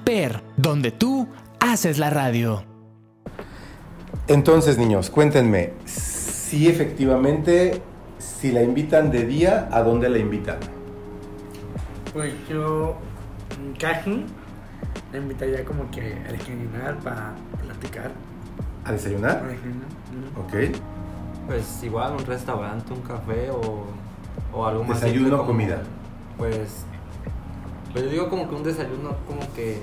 Amper, 0.09 0.41
donde 0.57 0.93
tú 0.93 1.27
haces 1.59 1.99
la 1.99 2.11
radio. 2.11 2.63
Entonces, 4.29 4.79
niños, 4.79 5.11
cuéntenme, 5.11 5.73
si 5.85 6.69
efectivamente, 6.69 7.83
si 8.19 8.53
la 8.53 8.63
invitan 8.63 9.11
de 9.11 9.25
día, 9.27 9.69
¿a 9.73 9.83
dónde 9.83 10.09
la 10.09 10.19
invitan? 10.19 10.59
Pues 12.13 12.33
yo 12.49 12.97
casi 13.81 14.25
la 15.13 15.19
invitaría 15.19 15.65
como 15.65 15.91
que 15.91 16.17
a 16.29 16.31
desayunar 16.31 16.99
para 17.01 17.35
platicar. 17.65 18.13
¿A 18.85 18.93
desayunar? 18.93 19.39
Ejemplo. 19.51 19.89
Mm. 20.13 20.39
Ok. 20.41 20.77
Pues 21.49 21.83
igual 21.83 22.13
un 22.13 22.25
restaurante, 22.27 22.93
un 22.93 23.01
café 23.03 23.51
o, 23.51 23.87
o 24.53 24.67
algo 24.67 24.85
más. 24.85 25.01
Desayuno, 25.01 25.39
como- 25.39 25.49
comida. 25.49 25.83
Pues, 26.39 26.85
pues 27.93 28.05
yo 28.05 28.11
digo 28.11 28.29
como 28.29 28.49
que 28.49 28.55
un 28.55 28.63
desayuno 28.63 29.17
como 29.27 29.41
que 29.55 29.79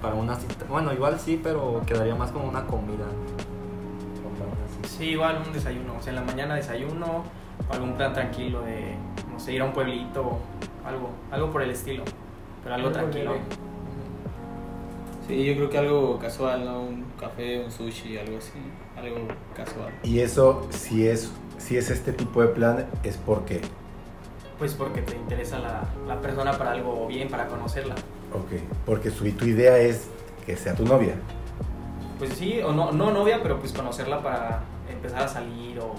para 0.00 0.14
una 0.14 0.36
cita. 0.36 0.64
Bueno, 0.68 0.92
igual 0.92 1.18
sí, 1.18 1.40
pero 1.42 1.82
quedaría 1.86 2.14
más 2.14 2.30
como 2.30 2.48
una 2.48 2.66
comida. 2.66 3.04
O. 3.04 4.88
Sí, 4.88 5.10
igual 5.10 5.42
un 5.46 5.52
desayuno. 5.52 5.96
O 5.98 6.02
sea, 6.02 6.10
en 6.10 6.16
la 6.16 6.22
mañana 6.22 6.54
desayuno, 6.54 7.24
o 7.68 7.72
algún 7.72 7.94
plan 7.94 8.12
tranquilo 8.12 8.62
de, 8.62 8.94
no 9.30 9.38
sé, 9.38 9.52
ir 9.52 9.62
a 9.62 9.64
un 9.64 9.72
pueblito, 9.72 10.38
algo, 10.84 11.10
algo 11.30 11.50
por 11.50 11.62
el 11.62 11.70
estilo. 11.70 12.04
Pero 12.62 12.74
algo 12.74 12.90
tranquilo. 12.90 13.34
Sí, 15.26 15.44
yo 15.44 15.54
creo 15.54 15.70
que 15.70 15.78
algo 15.78 16.18
casual, 16.18 16.64
¿no? 16.64 16.80
Un 16.80 17.04
café, 17.18 17.62
un 17.64 17.70
sushi, 17.70 18.18
algo 18.18 18.38
así. 18.38 18.58
Algo 18.96 19.28
casual. 19.54 19.92
Y 20.02 20.20
eso, 20.20 20.66
si 20.70 21.06
es, 21.06 21.30
si 21.58 21.76
es 21.76 21.90
este 21.90 22.12
tipo 22.12 22.42
de 22.42 22.48
plan, 22.48 22.86
es 23.04 23.16
porque, 23.16 23.60
Pues 24.60 24.74
porque 24.74 25.00
te 25.00 25.16
interesa 25.16 25.58
la, 25.58 25.88
la 26.06 26.20
persona 26.20 26.52
para 26.56 26.72
algo 26.72 27.08
bien, 27.08 27.28
para 27.28 27.46
conocerla. 27.48 27.94
ok, 28.32 28.60
porque 28.86 29.10
su, 29.10 29.28
tu 29.32 29.46
idea 29.46 29.78
es 29.78 30.02
que 30.46 30.54
sea 30.54 30.74
tu 30.74 30.84
novia. 30.84 31.14
Pues 32.18 32.34
sí, 32.34 32.60
o 32.62 32.70
no, 32.70 32.92
no 32.92 33.10
novia, 33.10 33.40
pero 33.42 33.58
pues 33.58 33.72
conocerla 33.72 34.22
para 34.22 34.60
empezar 34.92 35.22
a 35.22 35.28
salir 35.28 35.78
o... 35.78 35.94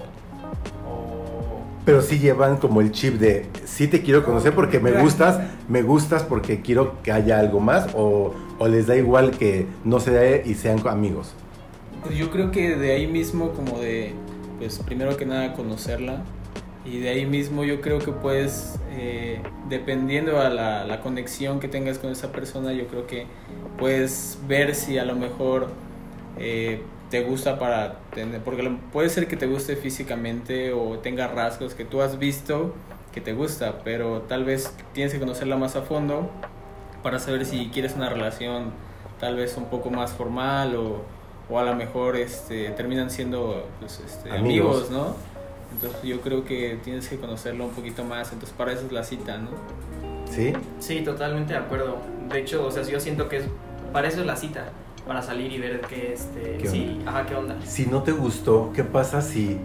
o 0.88 1.62
Pero 1.86 2.04
sí 2.04 2.19
llevan 2.19 2.58
como 2.58 2.82
el 2.82 2.91
chip 2.91 3.15
de, 3.15 3.47
sí 3.65 3.88
te 3.88 4.04
quiero 4.04 4.24
conocer 4.24 4.54
porque 4.54 4.80
me 4.80 4.91
gustas, 4.91 5.39
me 5.67 5.82
gustas 5.82 6.21
porque 6.21 6.62
quiero 6.62 7.02
que 7.02 7.12
haya 7.12 7.39
algo 7.39 7.60
más, 7.60 7.88
o, 7.95 8.36
o 8.60 8.67
les 8.67 8.86
da 8.86 8.95
igual 8.95 9.32
que 9.32 9.65
no 9.84 10.00
se 10.00 10.12
dé 10.12 10.43
y 10.45 10.54
sean 10.54 10.88
amigos. 10.88 11.34
Pues 12.04 12.15
yo 12.15 12.30
creo 12.30 12.52
que 12.52 12.76
de 12.76 12.91
ahí 12.91 13.08
mismo 13.08 13.54
como 13.54 13.80
de, 13.80 14.13
pues 14.60 14.78
primero 14.78 15.17
que 15.17 15.26
nada 15.26 15.54
conocerla 15.54 16.21
y 16.86 17.00
de 17.00 17.10
ahí 17.10 17.26
mismo 17.26 17.63
yo 17.63 17.82
creo 17.82 18.00
que 18.00 18.12
puedes, 18.12 18.80
eh, 18.91 19.41
dependiendo 19.70 20.39
a 20.39 20.50
la, 20.50 20.86
la 20.86 21.02
conexión 21.02 21.60
que 21.60 21.67
tengas 21.67 22.00
con 22.00 22.12
esa 22.12 22.32
persona, 22.32 22.74
yo 22.74 22.88
creo 22.88 23.06
que 23.08 23.28
puedes 23.78 24.39
ver 24.48 24.76
si 24.76 24.98
a 24.98 25.06
lo 25.06 25.15
mejor 25.15 25.67
eh, 26.38 26.82
te 27.10 27.24
gusta 27.24 27.60
para 27.60 28.00
tener, 28.13 28.41
porque 28.41 28.70
puede 28.91 29.10
ser 29.10 29.28
que 29.28 29.38
te 29.38 29.46
guste 29.48 29.76
físicamente 29.76 30.74
o 30.74 30.98
tenga 31.00 31.28
rasgos 31.28 31.74
que 31.76 31.86
tú 31.86 32.02
has 32.02 32.17
visto 32.17 32.74
que 33.13 33.22
te 33.22 33.34
gusta, 33.34 33.80
pero 33.84 34.22
tal 34.22 34.46
vez 34.46 34.74
tienes 34.94 35.13
que 35.13 35.20
conocerla 35.20 35.58
más 35.58 35.76
a 35.76 35.82
fondo 35.82 36.30
para 37.04 37.20
saber 37.20 37.46
si 37.46 37.70
quieres 37.70 37.94
una 37.96 38.10
relación 38.10 38.72
tal 39.20 39.36
vez 39.36 39.58
un 39.58 39.65
poco 39.65 39.89
más 39.89 40.13
formal 40.13 40.76
o, 40.76 41.02
o 41.50 41.60
a 41.60 41.63
lo 41.63 41.76
mejor 41.76 42.15
este, 42.15 42.70
terminan 42.72 43.10
siendo 43.12 43.67
pues, 43.80 44.02
este, 44.06 44.32
Amigos. 44.32 44.89
amigos, 44.89 44.91
¿no? 44.91 45.31
Entonces 45.72 46.02
yo 46.04 46.22
creo 46.22 46.44
que 46.44 46.80
tienes 46.84 47.08
que 47.08 47.18
conocerlo 47.18 47.66
un 47.66 47.72
poquito 47.72 48.04
más, 48.04 48.32
entonces 48.32 48.56
para 48.58 48.74
eso 48.74 48.86
es 48.86 48.92
la 48.92 49.04
cita, 49.04 49.38
¿no? 49.38 49.50
¿Sí? 50.30 50.54
Sí, 50.80 51.02
totalmente 51.02 51.54
de 51.54 51.60
acuerdo. 51.60 51.98
De 52.30 52.40
hecho, 52.40 52.66
o 52.66 52.72
sea, 52.72 52.84
yo 52.84 53.00
siento 53.00 53.28
que 53.28 53.38
es, 53.38 53.46
para 53.92 54.08
eso 54.08 54.22
es 54.22 54.26
la 54.26 54.36
cita, 54.36 54.70
para 55.08 55.22
salir 55.22 55.52
y 55.52 55.60
ver 55.60 55.82
qué, 55.82 56.14
este, 56.14 56.58
¿Qué 56.58 56.68
sí, 56.68 57.02
ajá, 57.06 57.26
qué 57.26 57.36
onda. 57.36 57.58
Si 57.66 57.86
no 57.86 58.04
te 58.04 58.12
gustó, 58.12 58.72
¿qué 58.74 58.84
pasa 58.84 59.22
si 59.22 59.58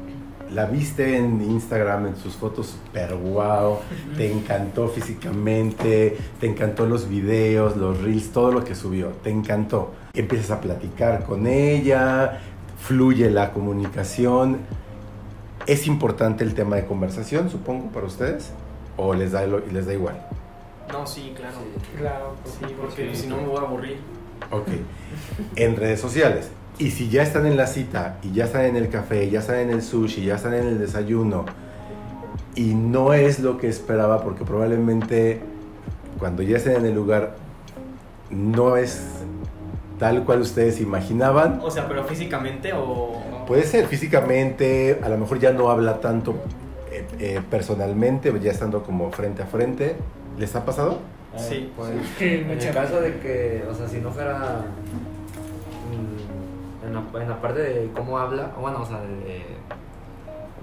la 0.52 0.66
viste 0.66 1.16
en 1.16 1.40
Instagram, 1.40 2.06
en 2.06 2.16
sus 2.16 2.34
fotos 2.34 2.68
super 2.68 3.14
wow, 3.14 3.78
te 4.16 4.30
encantó 4.30 4.88
físicamente, 4.88 6.16
te 6.40 6.46
encantó 6.46 6.86
los 6.86 7.08
videos, 7.08 7.76
los 7.76 8.00
reels, 8.00 8.30
todo 8.30 8.52
lo 8.52 8.64
que 8.64 8.74
subió, 8.74 9.08
te 9.22 9.30
encantó. 9.30 9.92
Empiezas 10.14 10.50
a 10.52 10.60
platicar 10.60 11.24
con 11.24 11.46
ella, 11.46 12.40
fluye 12.78 13.30
la 13.30 13.52
comunicación. 13.52 14.58
¿Es 15.66 15.86
importante 15.86 16.44
el 16.44 16.54
tema 16.54 16.76
de 16.76 16.86
conversación, 16.86 17.50
supongo, 17.50 17.86
para 17.90 18.06
ustedes? 18.06 18.50
¿O 18.96 19.14
les 19.14 19.32
da, 19.32 19.44
lo- 19.46 19.58
les 19.60 19.86
da 19.86 19.92
igual? 19.94 20.16
No, 20.92 21.06
sí, 21.06 21.32
claro. 21.36 21.56
Claro, 21.98 22.34
Sí, 22.44 22.66
porque 22.80 23.14
si 23.14 23.26
no 23.26 23.36
me 23.38 23.46
voy 23.48 23.56
a 23.58 23.60
aburrir. 23.66 23.98
Ok. 24.52 24.68
En 25.56 25.76
redes 25.76 26.00
sociales. 26.00 26.50
Y 26.78 26.90
si 26.90 27.08
ya 27.08 27.22
están 27.22 27.46
en 27.46 27.56
la 27.56 27.66
cita, 27.66 28.18
y 28.22 28.32
ya 28.32 28.44
están 28.44 28.66
en 28.66 28.76
el 28.76 28.88
café, 28.90 29.28
ya 29.30 29.40
están 29.40 29.56
en 29.56 29.70
el 29.70 29.82
sushi, 29.82 30.24
ya 30.26 30.36
están 30.36 30.54
en 30.54 30.66
el 30.68 30.78
desayuno, 30.78 31.46
y 32.54 32.74
no 32.74 33.12
es 33.14 33.40
lo 33.40 33.58
que 33.58 33.68
esperaba, 33.68 34.22
porque 34.22 34.44
probablemente 34.44 35.40
cuando 36.18 36.42
ya 36.42 36.58
estén 36.58 36.76
en 36.76 36.86
el 36.86 36.94
lugar, 36.94 37.34
no 38.30 38.76
es 38.76 39.02
tal 39.98 40.24
cual 40.24 40.42
ustedes 40.42 40.80
imaginaban. 40.80 41.60
O 41.62 41.70
sea, 41.70 41.88
pero 41.88 42.04
físicamente 42.04 42.72
o... 42.74 43.22
Puede 43.46 43.62
ser 43.64 43.86
físicamente, 43.86 45.00
a 45.02 45.08
lo 45.08 45.18
mejor 45.18 45.38
ya 45.38 45.52
no 45.52 45.70
habla 45.70 46.00
tanto 46.00 46.34
eh, 46.90 47.04
eh, 47.18 47.40
personalmente, 47.50 48.32
ya 48.40 48.50
estando 48.50 48.82
como 48.82 49.10
frente 49.12 49.42
a 49.42 49.46
frente. 49.46 49.96
¿Les 50.38 50.54
ha 50.56 50.64
pasado? 50.64 50.98
Sí. 51.36 51.72
Pues, 51.76 51.90
Sí, 52.18 52.24
en 52.44 52.50
el 52.50 52.70
caso 52.74 53.00
de 53.00 53.18
que, 53.20 53.64
o 53.70 53.74
sea, 53.74 53.86
si 53.88 53.98
no 53.98 54.10
fuera 54.10 54.62
mm, 55.92 56.86
en 56.86 56.94
la, 56.94 57.22
en 57.22 57.28
la 57.28 57.40
parte 57.40 57.60
de 57.60 57.90
cómo 57.94 58.18
habla, 58.18 58.50
o 58.58 58.62
bueno, 58.62 58.82
o 58.82 58.86
sea, 58.86 59.00
de, 59.00 59.44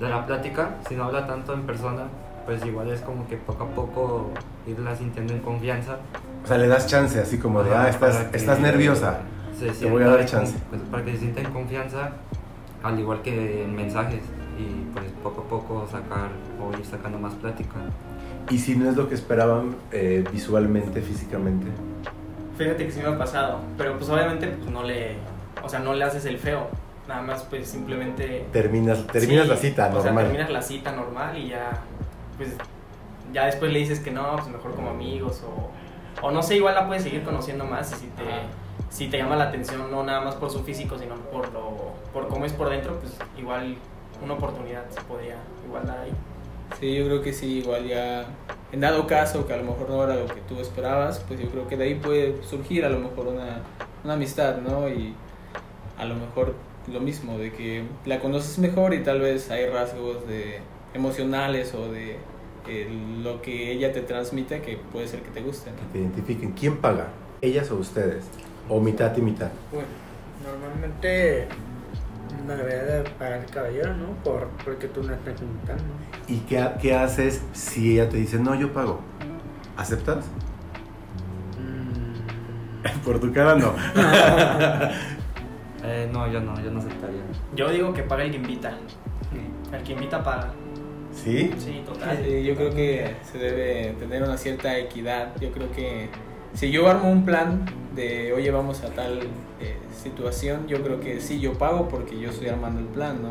de 0.04 0.10
la 0.10 0.26
plática, 0.26 0.72
si 0.88 0.96
no 0.96 1.06
habla 1.06 1.26
tanto 1.26 1.54
en 1.54 1.64
persona, 1.64 2.04
pues 2.46 2.66
igual 2.66 2.90
es 2.92 3.00
como 3.02 3.26
que 3.28 3.38
poco 3.38 3.64
a 3.64 3.68
poco 3.68 4.30
irla 4.68 4.96
sintiendo 4.96 5.34
en 5.34 5.40
confianza. 5.40 5.98
O 6.44 6.48
sea, 6.48 6.58
le 6.58 6.68
das 6.68 6.88
chance, 6.88 7.18
así 7.20 7.38
como 7.38 7.64
de, 7.64 7.74
ah, 7.74 7.88
estás, 7.90 8.26
estás 8.34 8.60
nerviosa. 8.60 9.20
se 9.58 9.70
Te 9.72 9.90
voy 9.90 10.04
a 10.04 10.08
dar 10.08 10.26
chance. 10.26 10.54
con- 10.54 10.62
pues, 10.80 10.82
para 10.92 11.06
que 11.06 11.12
se 11.14 11.18
sienta 11.20 11.42
en 11.42 11.52
confianza, 11.54 12.12
al 12.84 13.00
igual 13.00 13.22
que 13.22 13.64
en 13.64 13.76
mensajes, 13.76 14.22
y 14.60 14.84
pues 14.94 15.06
poco 15.24 15.42
a 15.42 15.44
poco 15.46 15.88
sacar 15.90 16.30
o 16.62 16.78
ir 16.78 16.86
sacando 16.86 17.18
más 17.18 17.34
plática. 17.36 17.76
Y 18.50 18.60
si 18.60 18.76
no 18.76 18.90
es 18.90 18.96
lo 18.96 19.08
que 19.08 19.16
esperaban 19.16 19.76
eh, 19.92 20.24
visualmente, 20.32 21.02
físicamente. 21.02 21.68
Fíjate 22.58 22.86
que 22.86 22.92
sí 22.92 23.00
me 23.02 23.08
ha 23.08 23.18
pasado, 23.18 23.60
pero 23.78 23.98
pues 23.98 24.10
obviamente 24.10 24.48
pues 24.48 24.70
no 24.70 24.84
le, 24.84 25.16
o 25.64 25.70
sea, 25.70 25.80
no 25.80 25.94
le 25.94 26.04
haces 26.04 26.26
el 26.26 26.38
feo, 26.38 26.68
nada 27.08 27.22
más 27.22 27.44
pues 27.44 27.68
simplemente... 27.68 28.46
Terminas, 28.52 29.08
terminas 29.08 29.46
Sí, 29.46 29.50
la 29.50 29.58
cita 29.58 29.88
O 29.88 29.94
sea, 29.94 30.04
normal. 30.12 30.26
terminas 30.26 30.50
la 30.52 30.62
cita 30.62 30.92
normal 30.92 31.38
y 31.38 31.50
ya, 31.50 31.82
pues, 32.38 32.50
ya 33.34 33.46
después 33.46 33.72
le 33.72 33.80
dices 33.80 34.00
que 34.02 34.12
no, 34.12 34.36
pues 34.36 34.48
mejor 34.50 34.76
como 34.76 34.92
amigos 34.92 35.42
o, 35.48 35.72
o 36.28 36.32
no 36.32 36.44
sé, 36.44 36.58
igual 36.58 36.76
la 36.76 36.86
puedes 36.86 37.02
seguir 37.04 37.24
conociendo 37.24 37.66
más 37.66 37.92
y 37.94 37.96
si 37.96 38.06
te, 38.08 38.24
si 38.90 39.08
te 39.08 39.18
llama 39.18 39.36
la 39.36 39.46
atención, 39.46 39.90
no 39.90 40.04
nada 40.04 40.22
más 40.22 40.36
por 40.36 40.50
su 40.50 40.64
físico, 40.64 40.98
sino 40.98 41.16
por, 41.32 41.52
lo, 41.52 41.94
por 42.14 42.28
cómo 42.28 42.46
es 42.46 42.54
por 42.54 42.70
dentro, 42.70 43.00
pues 43.00 43.14
igual 43.38 43.76
una 44.24 44.34
oportunidad 44.34 44.90
se 44.90 45.02
podría 45.02 45.38
igual 45.66 45.86
dar 45.86 46.00
ahí. 46.00 46.12
Sí, 46.80 46.96
yo 46.96 47.06
creo 47.06 47.22
que 47.22 47.34
sí, 47.34 47.60
igual 47.60 47.88
ya 47.88 48.26
en 48.72 48.80
dado 48.80 49.06
caso 49.06 49.46
que 49.46 49.54
a 49.54 49.58
lo 49.58 49.64
mejor 49.64 49.90
no 49.90 50.04
era 50.04 50.16
lo 50.16 50.26
que 50.26 50.42
tú 50.42 50.60
esperabas, 50.60 51.20
pues 51.28 51.40
yo 51.40 51.48
creo 51.50 51.68
que 51.68 51.78
de 51.78 51.86
ahí 51.86 51.96
puede 51.96 52.44
surgir 52.44 52.86
a 52.86 52.90
lo 52.90 53.00
mejor 53.00 53.28
una, 53.28 53.62
una 54.04 54.14
amistad, 54.14 54.58
¿no? 54.58 54.90
Y 54.90 55.14
a 55.98 56.06
lo 56.06 56.16
mejor 56.16 56.56
lo 56.92 57.00
mismo, 57.00 57.38
de 57.38 57.52
que 57.52 57.84
la 58.06 58.20
conoces 58.20 58.60
mejor 58.60 58.94
y 58.94 59.04
tal 59.04 59.22
vez 59.22 59.50
hay 59.52 59.68
rasgos 59.68 60.28
de 60.28 60.60
emocionales 60.94 61.74
o 61.74 61.92
de 61.92 62.18
eh, 62.68 62.90
lo 63.22 63.42
que 63.42 63.72
ella 63.72 63.92
te 63.92 64.02
transmite 64.02 64.62
que 64.62 64.78
puede 64.78 65.08
ser 65.08 65.22
que 65.22 65.30
te 65.30 65.42
gusten. 65.42 65.76
Que 65.76 65.86
te 65.94 66.00
identifiquen. 66.00 66.52
¿Quién 66.54 66.78
paga? 66.78 67.10
¿Ellas 67.42 67.72
o 67.72 67.76
ustedes? 67.76 68.26
¿O 68.70 68.80
mitad 68.80 69.16
y 69.18 69.22
mitad? 69.22 69.50
Bueno, 69.72 69.88
normalmente 70.44 71.48
no 72.48 72.56
debería 72.56 72.84
de 72.84 73.10
pagar 73.12 73.40
el 73.40 73.46
caballero, 73.46 73.96
¿no? 73.96 74.08
Por, 74.24 74.48
porque 74.64 74.88
tú 74.88 75.04
no 75.04 75.14
estás 75.14 75.36
juntando. 75.40 75.84
¿Y 76.28 76.38
qué, 76.40 76.66
qué 76.82 76.96
haces 76.96 77.42
si 77.54 77.94
ella 77.94 78.10
te 78.10 78.18
dice, 78.18 78.40
no, 78.40 78.56
yo 78.56 78.72
pago? 78.74 79.02
¿Aceptas? 79.78 80.26
Mm, 81.60 83.00
Por 83.06 83.20
tu 83.20 83.32
cara 83.34 83.56
no. 83.56 83.74
Eh, 85.86 86.10
no, 86.14 86.32
yo 86.32 86.40
no, 86.40 86.58
yo 86.64 86.72
no 86.72 86.80
aceptaría. 86.80 87.20
Yo 87.58 87.70
digo 87.70 87.94
que 87.94 88.04
paga 88.04 88.24
el 88.24 88.32
que 88.32 88.38
invita, 88.38 88.72
el 89.74 89.84
que 89.84 89.92
invita 89.92 90.24
paga, 90.24 90.52
¿Sí? 91.12 91.52
sí, 91.58 91.84
total. 91.86 92.20
Sí, 92.24 92.42
yo 92.46 92.56
creo 92.56 92.74
que 92.74 93.18
se 93.30 93.38
debe 93.38 93.92
tener 94.00 94.24
una 94.24 94.38
cierta 94.38 94.78
equidad. 94.78 95.36
Yo 95.42 95.52
creo 95.52 95.70
que 95.74 96.08
si 96.54 96.72
yo 96.72 96.88
armo 96.90 97.12
un 97.12 97.26
plan 97.26 97.66
de, 97.96 98.34
oye, 98.34 98.50
vamos 98.52 98.82
a 98.84 98.88
tal 98.90 99.20
eh, 99.62 99.78
situación, 100.02 100.68
yo 100.68 100.82
creo 100.84 101.00
que 101.00 101.20
sí, 101.22 101.40
yo 101.40 101.54
pago 101.54 101.88
porque 101.88 102.20
yo 102.20 102.30
estoy 102.30 102.48
armando 102.50 102.80
el 102.80 102.88
plan, 102.88 103.22
¿no? 103.22 103.30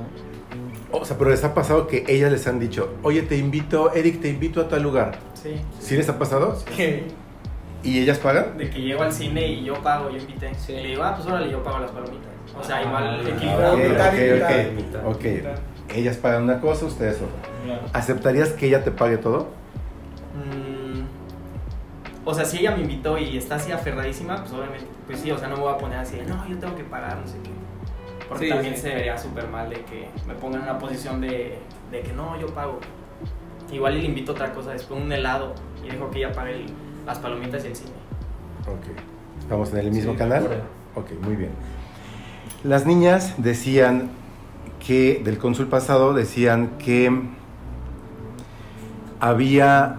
O 0.97 1.05
sea, 1.05 1.17
pero 1.19 1.31
les 1.31 1.43
ha 1.45 1.55
pasado 1.55 1.87
que 1.87 2.05
ellas 2.09 2.31
les 2.31 2.47
han 2.47 2.61
dicho, 2.61 2.95
oye, 3.03 3.23
te 3.23 3.37
invito, 3.37 3.93
Eric, 3.95 4.21
te 4.21 4.29
invito 4.29 4.61
a 4.61 4.69
tal 4.69 4.83
lugar. 4.83 5.19
Sí. 5.35 5.55
¿Sí 5.81 5.97
les 5.97 6.09
ha 6.09 6.19
pasado? 6.19 6.57
¿Y 7.85 7.99
ellas 7.99 8.19
pagan? 8.19 8.57
De 8.59 8.71
que 8.71 8.81
llego 8.81 9.03
al 9.03 9.13
cine 9.13 9.45
y 9.49 9.65
yo 9.65 9.75
pago, 9.83 10.11
yo 10.11 10.19
invité. 10.19 10.55
Sí. 10.55 10.73
Y 10.73 10.83
le 10.83 10.89
digo, 10.91 11.03
ah, 11.03 11.15
pues 11.17 11.27
órale, 11.27 11.51
yo 11.51 11.63
pago 11.65 11.81
las 11.81 11.91
palomitas. 11.91 12.29
O 12.61 12.63
sea, 12.63 12.83
igual 12.83 13.21
Ah, 13.25 13.29
equilibrado. 13.29 13.75
ok, 15.07 15.07
ok. 15.07 15.17
Ok. 15.17 15.95
Ellas 15.97 16.17
pagan 16.19 16.45
una 16.45 16.61
cosa, 16.61 16.87
ustedes 16.87 17.17
otra. 17.17 17.81
¿Aceptarías 17.93 18.51
que 18.51 18.67
ella 18.69 18.85
te 18.85 18.91
pague 18.93 19.17
todo? 19.17 19.49
Mm, 20.35 20.62
o 22.25 22.35
sea, 22.35 22.45
si 22.45 22.59
ella 22.59 22.73
me 22.77 22.83
invitó 22.83 23.19
y 23.19 23.37
está 23.37 23.57
así 23.57 23.73
aferradísima, 23.73 24.37
pues 24.37 24.53
obviamente, 24.53 24.87
pues 25.07 25.21
sí, 25.21 25.31
o 25.31 25.39
sea, 25.39 25.49
no 25.49 25.57
me 25.57 25.63
voy 25.63 25.73
a 25.73 25.79
poner 25.79 25.99
así 25.99 26.17
de, 26.17 26.25
no, 26.27 26.47
yo 26.49 26.57
tengo 26.59 26.75
que 26.77 26.85
pagar, 26.85 27.19
no 27.19 27.27
sé 27.27 27.39
qué. 27.43 27.51
Porque 28.29 28.45
Sí, 28.47 28.51
también 28.51 28.75
sí. 28.77 28.83
se 28.83 28.95
vería 28.95 29.19
súper 29.19 29.49
mal 29.49 29.69
de 29.69 29.83
que 29.83 30.09
me 30.27 30.35
pongan 30.35 30.63
en 30.63 30.69
una 30.71 30.79
posición 30.79 31.21
de, 31.21 31.59
de 31.91 32.01
que 32.01 32.13
no, 32.13 32.39
yo 32.41 32.47
pago. 32.49 32.79
Igual 33.71 33.95
le 33.99 34.05
invito 34.05 34.33
a 34.33 34.35
otra 34.35 34.53
cosa, 34.53 34.71
después 34.73 35.01
un 35.03 35.11
helado 35.13 35.55
y 35.85 35.89
dejo 35.91 36.11
que 36.11 36.19
ella 36.19 36.33
pague 36.33 36.53
el- 36.57 36.67
las 37.07 37.19
palomitas 37.19 37.65
y 37.65 37.69
el 37.69 37.77
cine. 37.77 37.91
Ok. 38.67 38.97
¿Estamos 39.41 39.73
en 39.73 39.79
el 39.79 39.91
mismo 39.91 40.13
Sí, 40.13 40.19
canal? 40.19 40.63
Ok, 40.95 41.11
muy 41.23 41.37
bien. 41.37 41.51
Las 42.65 42.87
niñas 42.87 43.35
decían 43.39 44.11
que, 44.87 45.21
del 45.25 45.39
cónsul 45.39 45.67
pasado, 45.67 46.15
decían 46.15 46.79
que 46.79 47.11
había 49.21 49.97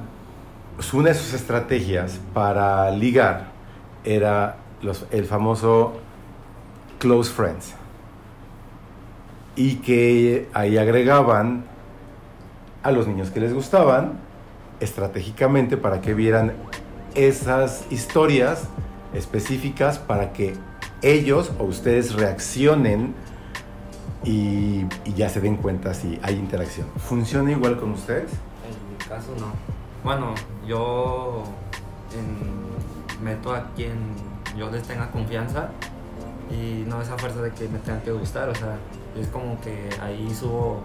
una 0.93 1.09
de 1.09 1.15
sus 1.15 1.33
estrategias 1.33 2.19
para 2.33 2.89
ligar 2.91 3.47
era 4.03 4.57
los- 4.81 5.05
el 5.12 5.25
famoso 5.25 5.93
close 6.99 7.31
friends. 7.31 7.73
Y 9.55 9.75
que 9.77 10.49
ahí 10.53 10.77
agregaban 10.77 11.65
a 12.81 12.91
los 12.91 13.07
niños 13.07 13.29
que 13.29 13.39
les 13.39 13.53
gustaban 13.53 14.13
estratégicamente 14.79 15.77
para 15.77 16.01
que 16.01 16.13
vieran 16.13 16.53
esas 17.15 17.86
historias 17.91 18.67
específicas 19.13 19.99
para 19.99 20.33
que 20.33 20.53
ellos 21.01 21.51
o 21.59 21.63
ustedes 21.65 22.13
reaccionen 22.15 23.13
y, 24.23 24.86
y 25.05 25.13
ya 25.15 25.29
se 25.29 25.39
den 25.39 25.55
cuenta 25.57 25.93
si 25.93 26.19
hay 26.23 26.36
interacción. 26.36 26.88
¿Funciona 26.97 27.51
igual 27.51 27.77
con 27.79 27.91
ustedes? 27.91 28.31
En 28.31 28.89
mi 28.91 28.97
caso 29.07 29.33
no. 29.39 29.51
Bueno, 30.03 30.33
yo 30.67 31.43
en- 32.13 33.23
meto 33.23 33.53
a 33.53 33.69
quien 33.75 33.93
yo 34.57 34.69
les 34.69 34.83
tenga 34.83 35.09
confianza 35.11 35.69
y 36.51 36.83
no 36.87 37.01
esa 37.01 37.17
fuerza 37.17 37.41
de 37.41 37.51
que 37.51 37.67
me 37.69 37.79
tengan 37.79 38.01
que 38.01 38.11
gustar, 38.11 38.49
o 38.49 38.55
sea, 38.55 38.75
es 39.19 39.27
como 39.27 39.59
que 39.61 39.89
ahí 40.01 40.33
subo 40.37 40.81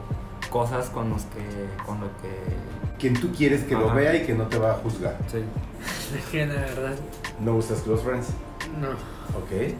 cosas 0.51 0.89
con 0.91 1.11
los 1.11 1.23
que, 1.25 1.85
con 1.85 2.01
lo 2.01 2.07
que, 2.23 2.97
Quien 2.99 3.15
tú 3.21 3.31
quieres 3.37 3.65
que 3.65 3.75
lo 3.75 3.93
vea 3.93 4.15
y 4.17 4.25
que 4.27 4.35
no 4.35 4.45
te 4.47 4.59
va 4.59 4.71
a 4.73 4.75
juzgar. 4.75 5.17
sí. 5.31 5.39
es 6.17 6.25
que 6.27 6.47
de 6.47 6.55
verdad, 6.55 6.95
¿No 7.41 7.55
usas 7.57 7.81
close 7.83 8.03
friends? 8.05 8.29
no. 8.81 8.89
Ok. 9.39 9.75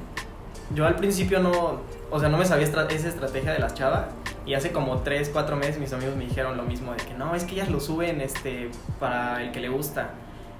Yo 0.75 0.85
al 0.87 0.97
principio 0.97 1.41
no, 1.41 1.81
o 2.11 2.19
sea, 2.21 2.29
no 2.29 2.39
me 2.39 2.45
sabía 2.45 2.65
estra- 2.67 2.87
esa 2.89 3.09
estrategia 3.09 3.53
de 3.53 3.59
las 3.59 3.75
chavas. 3.75 4.07
Y 4.47 4.55
hace 4.55 4.73
como 4.73 4.99
3, 4.99 5.31
4 5.33 5.57
meses 5.57 5.79
mis 5.79 5.93
amigos 5.93 6.17
me 6.17 6.25
dijeron 6.25 6.57
lo 6.57 6.63
mismo, 6.63 6.93
de 6.93 6.99
que 6.99 7.15
no, 7.15 7.35
es 7.35 7.45
que 7.45 7.53
ellas 7.55 7.69
lo 7.71 7.81
suben 7.81 8.21
este, 8.21 8.71
para 8.99 9.43
el 9.43 9.53
que 9.53 9.61
le 9.61 9.69
gusta. 9.69 10.11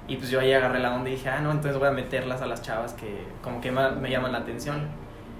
Y 0.07 0.17
pues 0.17 0.29
yo 0.29 0.39
ahí 0.39 0.53
agarré 0.53 0.79
la 0.79 0.93
onda 0.93 1.09
y 1.09 1.13
dije, 1.13 1.29
ah, 1.29 1.39
no, 1.41 1.51
entonces 1.51 1.77
voy 1.79 1.87
a 1.87 1.91
meterlas 1.91 2.41
a 2.41 2.45
las 2.47 2.61
chavas 2.61 2.93
que 2.93 3.25
como 3.43 3.61
que 3.61 3.71
me 3.71 4.09
llaman 4.09 4.31
la 4.31 4.39
atención. 4.39 4.87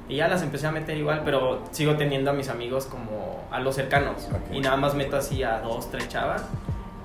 Y 0.08 0.16
ya 0.18 0.28
las 0.28 0.42
empecé 0.42 0.66
a 0.68 0.72
meter 0.72 0.98
igual, 0.98 1.22
pero 1.24 1.64
sigo 1.72 1.96
teniendo 1.96 2.32
a 2.32 2.34
mis 2.34 2.50
amigos 2.50 2.86
como 2.86 3.44
a 3.52 3.60
los 3.60 3.76
cercanos. 3.76 4.28
Ok. 4.32 4.54
Y 4.54 4.60
nada 4.62 4.78
más 4.78 4.96
meto 4.96 5.18
así 5.18 5.44
a 5.44 5.60
dos, 5.62 5.92
tres 5.92 6.08
chavas. 6.08 6.44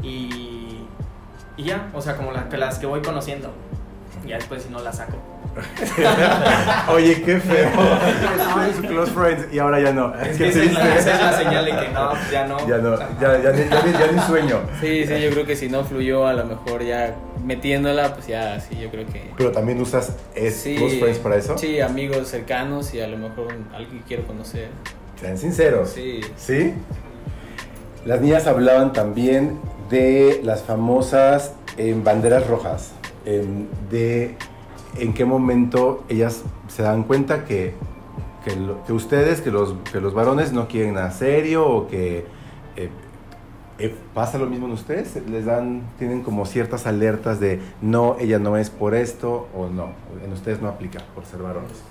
Y, 0.03 0.87
y 1.57 1.63
ya, 1.65 1.91
o 1.95 2.01
sea, 2.01 2.17
como 2.17 2.33
la- 2.33 2.49
que 2.49 2.57
las 2.57 2.79
que 2.79 2.87
voy 2.87 3.03
conociendo. 3.03 3.51
Y 4.25 4.29
ya 4.29 4.37
después 4.37 4.63
si 4.63 4.71
no 4.71 4.81
las 4.81 4.97
saco. 4.99 5.17
Oye, 6.93 7.23
qué 7.23 7.39
feo. 7.41 7.71
Close 8.89 9.13
friends 9.13 9.47
y 9.53 9.59
ahora 9.59 9.81
ya 9.81 9.93
no. 9.93 10.15
Es 10.17 10.37
que 10.37 10.49
esa 10.49 10.63
es, 10.63 10.73
la, 10.73 10.97
esa 10.97 11.13
es 11.15 11.21
la 11.21 11.33
señal 11.39 11.65
de 11.65 11.71
que 11.73 11.89
no, 11.91 12.13
ya 12.33 12.47
no. 12.47 12.69
Ya 12.69 12.79
no, 12.79 12.99
ya, 13.21 13.43
ya, 13.43 13.53
ni- 13.53 13.69
ya, 13.71 13.83
ni- 13.85 13.93
ya 13.93 14.13
ni 14.13 14.21
sueño. 14.21 14.61
Sí, 14.81 15.07
sí, 15.07 15.21
yo 15.23 15.31
creo 15.31 15.47
que 15.47 15.57
si 15.57 15.69
no 15.69 15.85
fluyó, 15.85 16.27
a 16.27 16.33
lo 16.33 16.45
mejor 16.45 16.83
ya 16.83 17.15
metiéndola, 17.45 18.15
pues 18.15 18.27
ya, 18.27 18.59
sí, 18.61 18.77
yo 18.81 18.91
creo 18.91 19.07
que... 19.07 19.31
Pero 19.37 19.53
también 19.53 19.81
usas 19.81 20.13
es 20.35 20.57
Sí, 20.57 20.77
close 20.77 20.99
friends 20.99 21.19
para 21.19 21.37
eso. 21.37 21.59
Sí, 21.59 21.81
amigos 21.81 22.29
cercanos 22.29 22.93
y 22.95 23.01
a 23.01 23.07
lo 23.07 23.17
mejor 23.19 23.49
alguien 23.75 24.01
que 24.01 24.05
quiero 24.09 24.27
conocer. 24.27 24.69
Sean 25.21 25.39
sinceros. 25.39 25.91
Sí. 25.91 26.21
¿Sí? 26.37 26.75
Las 28.05 28.21
niñas 28.21 28.47
hablaban 28.47 28.93
también 28.93 29.59
de 29.91 30.41
las 30.43 30.63
famosas 30.63 31.53
banderas 32.03 32.47
rojas. 32.47 32.93
de 33.25 34.35
en 34.97 35.13
qué 35.15 35.25
momento 35.25 36.05
ellas 36.09 36.43
se 36.69 36.83
dan 36.83 37.05
cuenta 37.05 37.45
que, 37.45 37.75
que, 38.45 38.57
lo- 38.57 38.85
que 38.85 38.93
ustedes, 38.93 39.41
que 39.41 39.51
los, 39.51 39.75
que 39.93 40.01
los 40.01 40.15
varones 40.15 40.53
no 40.53 40.69
quieren 40.69 40.95
nada 40.95 41.11
serio 41.11 41.67
o 41.67 41.87
que 41.89 42.27
eh, 42.77 42.89
eh, 43.79 43.95
pasa 44.15 44.39
lo 44.39 44.47
mismo 44.47 44.67
en 44.67 44.73
ustedes. 44.73 45.17
Les 45.29 45.45
dan, 45.47 45.83
tienen 45.99 46.23
como 46.23 46.47
ciertas 46.47 46.87
alertas 46.87 47.41
de 47.41 47.61
no, 47.81 48.17
ella 48.21 48.39
no 48.39 48.57
es 48.57 48.71
por 48.71 48.95
esto 48.95 49.49
o 49.55 49.67
no. 49.67 49.89
En 50.25 50.33
ustedes 50.33 50.61
no 50.61 50.69
aplica 50.69 51.01
por 51.15 51.25
ser 51.25 51.41
varones. 51.43 51.83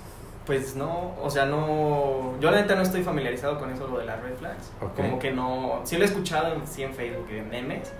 Pues 0.46 0.76
no, 0.76 1.12
o 1.22 1.30
sea, 1.30 1.46
no. 1.46 2.34
Yo 2.38 2.50
la 2.50 2.60
neta 2.60 2.74
no 2.74 2.82
estoy 2.82 3.02
familiarizado 3.02 3.58
con 3.58 3.70
eso, 3.70 3.88
lo 3.88 3.98
de 3.98 4.04
las 4.04 4.22
red 4.22 4.34
flags. 4.36 4.70
Como 4.94 5.18
que 5.18 5.30
no. 5.32 5.80
Sí 5.84 5.96
lo 5.96 6.02
he 6.02 6.06
escuchado 6.06 6.52
en, 6.54 6.66
sí 6.66 6.82
en 6.82 6.92
Facebook 6.92 7.26
y 7.34 7.38
en 7.38 7.48
memes, 7.48 7.92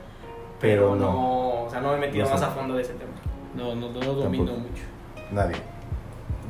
Pero 0.60 0.90
pero, 0.92 0.96
no. 0.96 1.10
no. 1.12 1.64
O 1.64 1.70
sea, 1.70 1.80
no 1.80 1.92
me 1.92 1.96
he 1.96 2.00
metido 2.00 2.24
No 2.26 2.30
más 2.32 2.40
sé. 2.40 2.46
a 2.46 2.50
fondo 2.50 2.74
de 2.74 2.82
ese 2.82 2.92
tema. 2.94 3.12
No, 3.56 3.74
no, 3.74 3.88
no 3.88 4.00
domino 4.12 4.44
Tampoco. 4.44 4.58
mucho. 4.68 4.82
Nadie. 5.34 5.56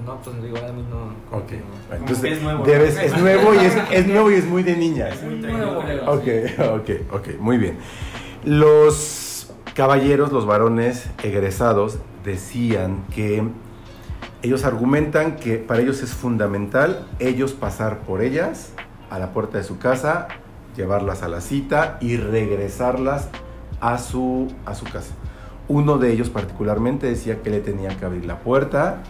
No, 0.04 0.16
pues 0.20 0.36
igual 0.44 0.64
a 0.66 0.72
mí 0.72 0.84
no. 0.90 1.36
Ok. 1.38 1.52
Entonces, 1.92 2.32
es 2.32 2.42
nuevo. 2.42 2.64
debes- 2.64 2.98
es 2.98 3.16
nuevo 3.18 3.54
y 3.54 3.58
es, 3.58 3.76
es 3.90 4.06
nuevo 4.06 4.30
y 4.30 4.34
es 4.34 4.44
muy 4.46 4.62
de 4.62 4.76
niñas. 4.76 5.14
Es 5.14 5.22
muy 5.22 5.36
Nuevo. 5.36 5.78
Ok, 6.06 6.24
ok, 6.74 6.90
ok, 7.12 7.28
muy 7.40 7.56
bien. 7.58 7.78
Los 8.44 9.50
caballeros, 9.74 10.30
los 10.32 10.46
varones 10.46 11.06
egresados, 11.22 11.98
decían 12.24 13.04
que 13.14 13.42
ellos 14.42 14.64
argumentan 14.64 15.36
que 15.36 15.56
para 15.56 15.80
ellos 15.80 16.02
es 16.02 16.12
fundamental 16.12 17.06
ellos 17.18 17.52
pasar 17.52 18.00
por 18.00 18.20
ellas 18.20 18.72
a 19.10 19.18
la 19.18 19.32
puerta 19.32 19.58
de 19.58 19.64
su 19.64 19.78
casa, 19.78 20.28
llevarlas 20.76 21.22
a 21.22 21.28
la 21.28 21.40
cita 21.40 21.96
y 22.00 22.16
regresarlas 22.18 23.28
a 23.80 23.96
su, 23.98 24.52
a 24.66 24.74
su 24.74 24.84
casa. 24.84 25.14
Uno 25.68 25.98
de 25.98 26.12
ellos 26.12 26.28
particularmente 26.30 27.06
decía 27.06 27.42
que 27.42 27.50
le 27.50 27.60
tenía 27.60 27.96
que 27.96 28.04
abrir 28.04 28.26
la 28.26 28.38
puerta 28.40 29.02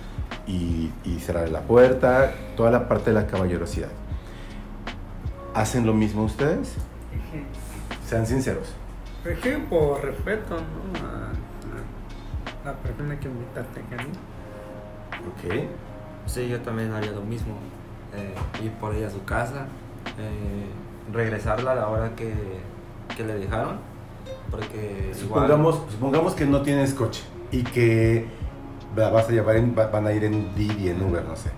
y, 0.46 0.92
y 1.04 1.18
cerrar 1.18 1.48
la 1.48 1.62
puerta, 1.62 2.32
toda 2.56 2.70
la 2.70 2.88
parte 2.88 3.10
de 3.10 3.20
la 3.20 3.26
caballerosidad. 3.26 3.88
¿Hacen 5.54 5.86
lo 5.86 5.94
mismo 5.94 6.24
ustedes? 6.24 6.74
Sean 8.06 8.26
sinceros. 8.26 8.72
Es 9.24 9.38
que 9.40 9.56
por 9.58 10.02
respeto, 10.04 10.56
¿no? 10.56 11.06
A, 11.08 11.30
a 12.62 12.72
la 12.72 12.76
persona 12.78 13.18
que 13.18 13.28
invitaste 13.28 13.80
a 13.80 14.02
mí. 14.02 14.10
Ok. 15.28 15.68
Sí, 16.26 16.48
yo 16.48 16.60
también 16.60 16.92
haría 16.92 17.12
lo 17.12 17.22
mismo. 17.22 17.54
eh, 18.16 18.34
ir 18.62 18.70
por 18.72 18.94
ella 18.94 19.08
a 19.08 19.10
su 19.10 19.24
casa, 19.24 19.66
eh, 20.18 20.66
regresarla 21.12 21.72
a 21.72 21.74
la 21.74 21.88
hora 21.88 22.14
que, 22.14 22.32
que 23.16 23.24
le 23.24 23.34
dejaron. 23.34 23.78
Porque 24.50 25.10
igual. 25.10 25.14
Supongamos, 25.18 25.80
supongamos 25.90 26.34
que 26.34 26.46
no 26.46 26.62
tienes 26.62 26.94
coche 26.94 27.22
y 27.50 27.62
que 27.62 28.26
la 28.96 29.10
vas 29.10 29.28
a 29.28 29.32
llevar 29.32 29.56
en, 29.56 29.74
va- 29.76 29.88
van 29.88 30.06
a 30.06 30.12
ir 30.12 30.24
en 30.24 30.54
Didi, 30.54 30.88
en 30.88 31.02
Uber, 31.02 31.24
no 31.24 31.36
sé. 31.36 31.50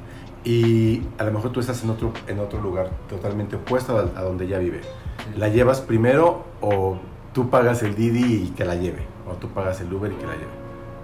Y 0.44 1.02
a 1.18 1.24
lo 1.24 1.32
mejor 1.32 1.50
tú 1.52 1.60
estás 1.60 1.82
en 1.82 1.90
otro, 1.90 2.12
en 2.28 2.38
otro 2.38 2.60
lugar 2.60 2.90
totalmente 3.08 3.56
opuesto 3.56 3.96
a, 3.98 4.18
a 4.18 4.22
donde 4.22 4.44
ella 4.46 4.58
vive. 4.58 4.82
Sí. 4.82 5.38
¿La 5.38 5.48
llevas 5.48 5.80
primero 5.80 6.44
o 6.60 6.98
tú 7.32 7.50
pagas 7.50 7.82
el 7.82 7.94
Didi 7.96 8.44
y 8.44 8.48
que 8.50 8.64
la 8.64 8.76
lleve? 8.76 9.04
O 9.28 9.34
tú 9.34 9.48
pagas 9.48 9.80
el 9.80 9.92
Uber 9.92 10.12
y 10.12 10.14
que 10.14 10.26
la 10.26 10.34
lleve. 10.34 10.46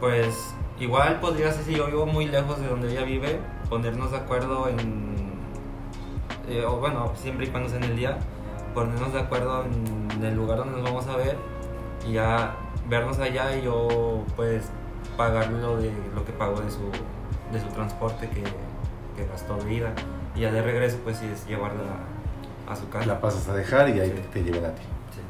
Pues 0.00 0.54
igual 0.78 1.18
podría 1.20 1.52
ser 1.52 1.64
si 1.64 1.74
yo 1.74 1.86
vivo 1.86 2.06
muy 2.06 2.26
lejos 2.26 2.60
de 2.60 2.68
donde 2.68 2.90
ella 2.92 3.02
vive, 3.04 3.40
ponernos 3.68 4.12
de 4.12 4.18
acuerdo 4.18 4.68
en. 4.68 5.12
eh, 6.48 6.64
o 6.64 6.76
bueno, 6.78 7.12
siempre 7.16 7.46
y 7.46 7.48
cuando 7.48 7.68
sea 7.68 7.78
en 7.78 7.84
el 7.84 7.96
día, 7.96 8.18
ponernos 8.74 9.12
de 9.12 9.20
acuerdo 9.20 9.64
en 9.64 10.24
el 10.24 10.34
lugar 10.36 10.58
donde 10.58 10.74
nos 10.74 10.82
vamos 10.84 11.06
a 11.08 11.16
ver 11.16 11.36
y 12.06 12.12
ya 12.12 12.56
vernos 12.88 13.18
allá 13.18 13.56
y 13.56 13.62
yo 13.62 14.24
pues 14.36 14.70
pagarle 15.16 15.60
lo, 15.60 15.76
de, 15.76 15.92
lo 16.14 16.24
que 16.24 16.32
pagó 16.32 16.60
de 16.60 16.70
su, 16.70 16.80
de 17.52 17.60
su 17.60 17.68
transporte 17.68 18.28
que, 18.28 18.42
que 18.42 19.28
gastó 19.30 19.56
de 19.56 19.74
ida. 19.74 19.92
Y 20.34 20.40
ya 20.40 20.50
de 20.52 20.62
regreso 20.62 20.98
pues 21.04 21.18
sí 21.18 21.26
es 21.32 21.46
llevarla 21.46 21.82
a 22.68 22.74
su 22.76 22.88
casa. 22.88 23.06
La 23.06 23.20
pasas 23.20 23.48
a 23.48 23.54
dejar 23.54 23.88
y 23.90 24.00
ahí 24.00 24.08
Sí. 24.10 24.22
te 24.32 24.42
lleven 24.42 24.64
a 24.64 24.74
ti. 24.74 24.82
Sí. 25.12 25.20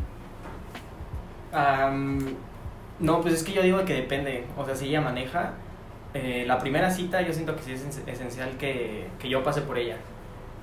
Am, 1.57 2.19
no, 3.01 3.21
pues 3.21 3.35
es 3.35 3.43
que 3.43 3.53
yo 3.53 3.63
digo 3.63 3.85
que 3.85 3.95
depende. 3.95 4.47
O 4.57 4.65
sea, 4.65 4.75
si 4.75 4.87
ella 4.89 5.01
maneja, 5.01 5.53
eh, 6.15 6.45
la 6.47 6.59
primera 6.59 6.91
cita 6.91 7.21
yo 7.23 7.33
siento 7.33 7.57
que 7.57 7.63
sí 7.63 7.73
es 7.73 7.85
esen- 7.87 8.09
esencial 8.09 8.51
que, 8.59 9.09
que 9.19 9.29
yo 9.29 9.43
pase 9.43 9.63
por 9.63 9.79
ella. 9.79 9.97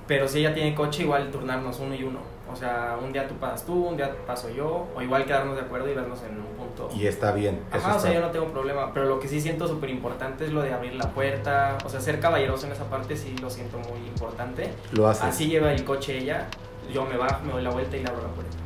Pero 0.06 0.26
si 0.26 0.40
ella 0.40 0.54
tiene 0.54 0.74
coche, 0.74 1.02
igual 1.02 1.30
turnarnos 1.30 1.78
uno 1.80 1.94
y 1.94 2.02
uno. 2.02 2.18
O 2.52 2.56
sea, 2.56 2.96
un 3.02 3.12
día 3.12 3.26
tú 3.28 3.34
pasas 3.36 3.64
tú, 3.64 3.86
un 3.86 3.96
día 3.96 4.14
paso 4.26 4.48
yo, 4.50 4.86
o 4.94 5.02
igual 5.02 5.24
quedarnos 5.24 5.56
de 5.56 5.62
acuerdo 5.62 5.88
y 5.90 5.94
vernos 5.94 6.20
en 6.22 6.38
un 6.38 6.46
punto. 6.56 6.88
Y 6.94 7.06
está 7.06 7.32
bien. 7.32 7.60
Eso 7.72 7.86
Ajá, 7.86 7.96
o 7.96 8.00
sea, 8.00 8.12
yo 8.12 8.20
no 8.20 8.30
tengo 8.30 8.46
problema, 8.46 8.92
pero 8.92 9.06
lo 9.06 9.20
que 9.20 9.28
sí 9.28 9.40
siento 9.40 9.66
súper 9.68 9.90
importante 9.90 10.44
es 10.44 10.52
lo 10.52 10.62
de 10.62 10.72
abrir 10.72 10.94
la 10.94 11.10
puerta, 11.10 11.78
o 11.84 11.88
sea, 11.88 12.00
ser 12.00 12.20
caballeroso 12.20 12.66
en 12.66 12.72
esa 12.72 12.84
parte 12.84 13.16
sí 13.16 13.36
lo 13.40 13.50
siento 13.50 13.78
muy 13.78 14.06
importante. 14.08 14.70
Lo 14.92 15.06
haces. 15.08 15.24
Así 15.24 15.46
lleva 15.48 15.72
el 15.72 15.84
coche 15.84 16.18
ella, 16.18 16.46
yo 16.92 17.04
me 17.06 17.16
bajo, 17.16 17.44
me 17.44 17.52
doy 17.52 17.62
la 17.62 17.70
vuelta 17.70 17.96
y 17.96 18.02
le 18.02 18.08
abro 18.08 18.22
la 18.22 18.28
puerta. 18.28 18.56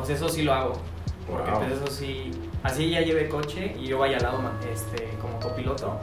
O 0.00 0.04
sea, 0.04 0.16
eso 0.16 0.28
sí 0.28 0.42
lo 0.42 0.52
hago, 0.52 0.72
porque 1.30 1.50
Wow. 1.50 1.60
pues 1.60 1.72
eso 1.72 1.86
sí, 1.86 2.30
así 2.62 2.84
ella 2.86 3.00
lleve 3.02 3.28
coche 3.28 3.76
y 3.78 3.86
yo 3.86 3.98
vaya 3.98 4.16
al 4.16 4.22
lado 4.24 4.38
este, 4.72 5.08
como 5.20 5.38
copiloto, 5.38 5.98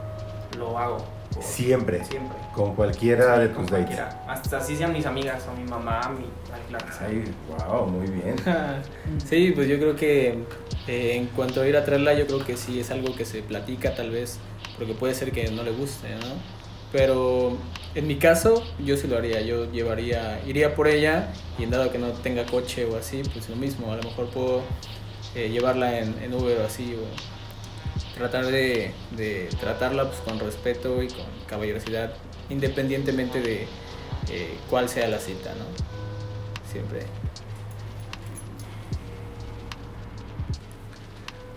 lo 0.58 0.78
hago. 0.78 0.98
por- 1.34 1.42
Siempre. 1.42 2.04
Siempre. 2.04 2.36
Con 2.54 2.74
cualquiera 2.74 3.38
de 3.38 3.46
Con 3.52 3.62
tus 3.66 3.70
dates. 3.72 3.96
cualquiera. 3.96 4.24
Hasta 4.28 4.58
así 4.58 4.76
sean 4.76 4.92
mis 4.92 5.06
amigas 5.06 5.42
o 5.50 5.58
mi 5.58 5.68
mamá, 5.68 6.00
mi... 6.18 6.26
Ay, 6.52 6.60
claro 6.68 6.86
sí. 6.90 6.98
Ay, 7.06 7.24
wow, 7.68 7.86
muy 7.86 8.06
bien. 8.06 8.36
Sí, 9.26 9.52
pues 9.54 9.66
yo 9.68 9.78
creo 9.78 9.96
que 9.96 10.44
eh, 10.86 11.16
en 11.16 11.26
cuanto 11.28 11.62
a 11.62 11.66
ir 11.68 11.76
a 11.76 11.84
traerla, 11.84 12.12
yo 12.14 12.26
creo 12.26 12.44
que 12.44 12.56
sí 12.56 12.80
es 12.80 12.90
algo 12.90 13.14
que 13.16 13.24
se 13.24 13.40
platica 13.42 13.94
tal 13.94 14.10
vez, 14.10 14.38
porque 14.76 14.92
puede 14.94 15.14
ser 15.14 15.32
que 15.32 15.50
no 15.50 15.62
le 15.62 15.70
guste, 15.70 16.10
¿no? 16.16 16.62
Pero 16.92 17.56
en 17.94 18.06
mi 18.06 18.16
caso, 18.16 18.62
yo 18.84 18.98
sí 18.98 19.08
lo 19.08 19.16
haría, 19.16 19.40
yo 19.40 19.70
llevaría, 19.72 20.42
iría 20.46 20.74
por 20.74 20.88
ella 20.88 21.32
y 21.58 21.62
en 21.62 21.70
dado 21.70 21.90
que 21.90 21.98
no 21.98 22.08
tenga 22.08 22.44
coche 22.44 22.84
o 22.84 22.98
así, 22.98 23.22
pues 23.32 23.48
lo 23.48 23.56
mismo, 23.56 23.90
a 23.90 23.96
lo 23.96 24.02
mejor 24.02 24.26
puedo 24.28 24.60
eh, 25.34 25.48
llevarla 25.48 25.98
en, 26.00 26.14
en 26.22 26.34
Uber 26.34 26.58
o 26.60 26.66
así, 26.66 26.94
o 26.94 27.41
tratar 28.14 28.46
de, 28.46 28.92
de 29.12 29.48
tratarla 29.60 30.06
pues, 30.08 30.20
con 30.20 30.38
respeto 30.38 31.02
y 31.02 31.08
con 31.08 31.24
caballerosidad, 31.46 32.12
independientemente 32.50 33.40
de 33.40 33.66
eh, 34.30 34.58
cuál 34.70 34.88
sea 34.88 35.08
la 35.08 35.18
cita, 35.18 35.50
¿no? 35.54 35.64
Siempre. 36.70 37.00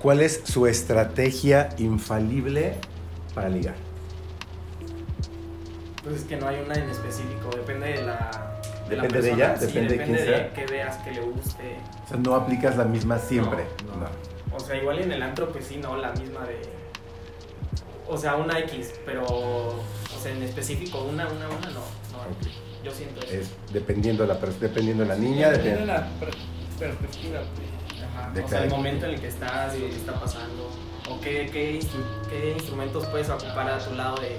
¿Cuál 0.02 0.22
es 0.22 0.42
su 0.46 0.68
estrategia 0.68 1.70
infalible 1.78 2.76
para 3.34 3.50
ligar? 3.50 3.76
Pues 6.04 6.18
es 6.18 6.24
que 6.26 6.36
no 6.38 6.48
hay 6.48 6.60
una 6.64 6.76
en 6.76 6.90
específico, 6.90 7.50
depende 7.56 7.88
de 7.88 8.04
la... 8.04 8.62
De 8.88 8.96
la 8.98 9.04
¿Depende 9.04 9.28
de 9.28 9.34
ella? 9.34 9.58
sí, 9.58 9.66
¿Depende 9.66 9.98
de 9.98 10.04
quién 10.04 10.16
depende 10.16 10.32
de 10.32 10.38
sea? 10.38 10.54
que 10.54 10.66
veas 10.68 10.98
que 10.98 11.12
le 11.12 11.22
guste. 11.22 11.78
O 12.06 12.08
sea, 12.08 12.18
no 12.18 12.36
aplicas 12.36 12.78
la 12.78 12.84
misma 12.86 13.18
siempre. 13.18 13.66
No, 13.88 14.02
No. 14.02 14.35
O 14.56 14.60
sea, 14.60 14.76
igual 14.78 15.00
en 15.00 15.12
el 15.12 15.22
antro, 15.22 15.50
pues 15.52 15.66
sí, 15.68 15.78
no, 15.78 15.98
la 15.98 16.12
misma 16.14 16.42
de. 16.46 16.62
O 18.08 18.18
sea, 18.18 18.36
una 18.36 18.60
X, 18.60 18.94
pero. 19.06 19.24
O 19.26 19.84
sea, 20.22 20.32
en 20.32 20.44
específico, 20.44 21.00
una, 21.04 21.28
una, 21.28 21.48
una, 21.50 21.70
no. 21.72 21.80
no. 21.80 22.84
Yo 22.84 22.92
siento 22.92 23.20
eso. 23.22 23.34
Es 23.34 23.50
dependiendo 23.74 24.26
de 24.26 24.34
la, 24.34 24.40
dependiendo 24.60 25.04
de 25.04 25.10
la 25.10 25.16
niña. 25.16 25.50
Depende 25.50 25.70
de 25.72 25.86
dependiendo- 25.86 25.94
la 25.94 26.20
per- 26.20 26.36
perspectiva, 26.80 27.40
pues. 27.56 28.04
Ajá. 28.04 28.32
de 28.32 28.44
O 28.44 28.48
sea, 28.48 28.64
el 28.64 28.70
momento 28.70 29.06
en 29.06 29.14
el 29.16 29.22
que 29.22 29.28
estás 29.28 29.76
y 29.76 29.80
lo 29.80 29.88
que 29.88 29.96
está 29.96 30.14
pasando. 30.20 30.70
O 31.10 31.20
qué, 31.22 31.50
qué, 31.52 31.80
instru- 31.80 32.28
qué 32.30 32.54
instrumentos 32.54 33.06
puedes 33.08 33.30
ocupar 33.30 33.70
a 33.70 33.78
tu 33.80 33.94
lado 33.96 34.16
de. 34.18 34.38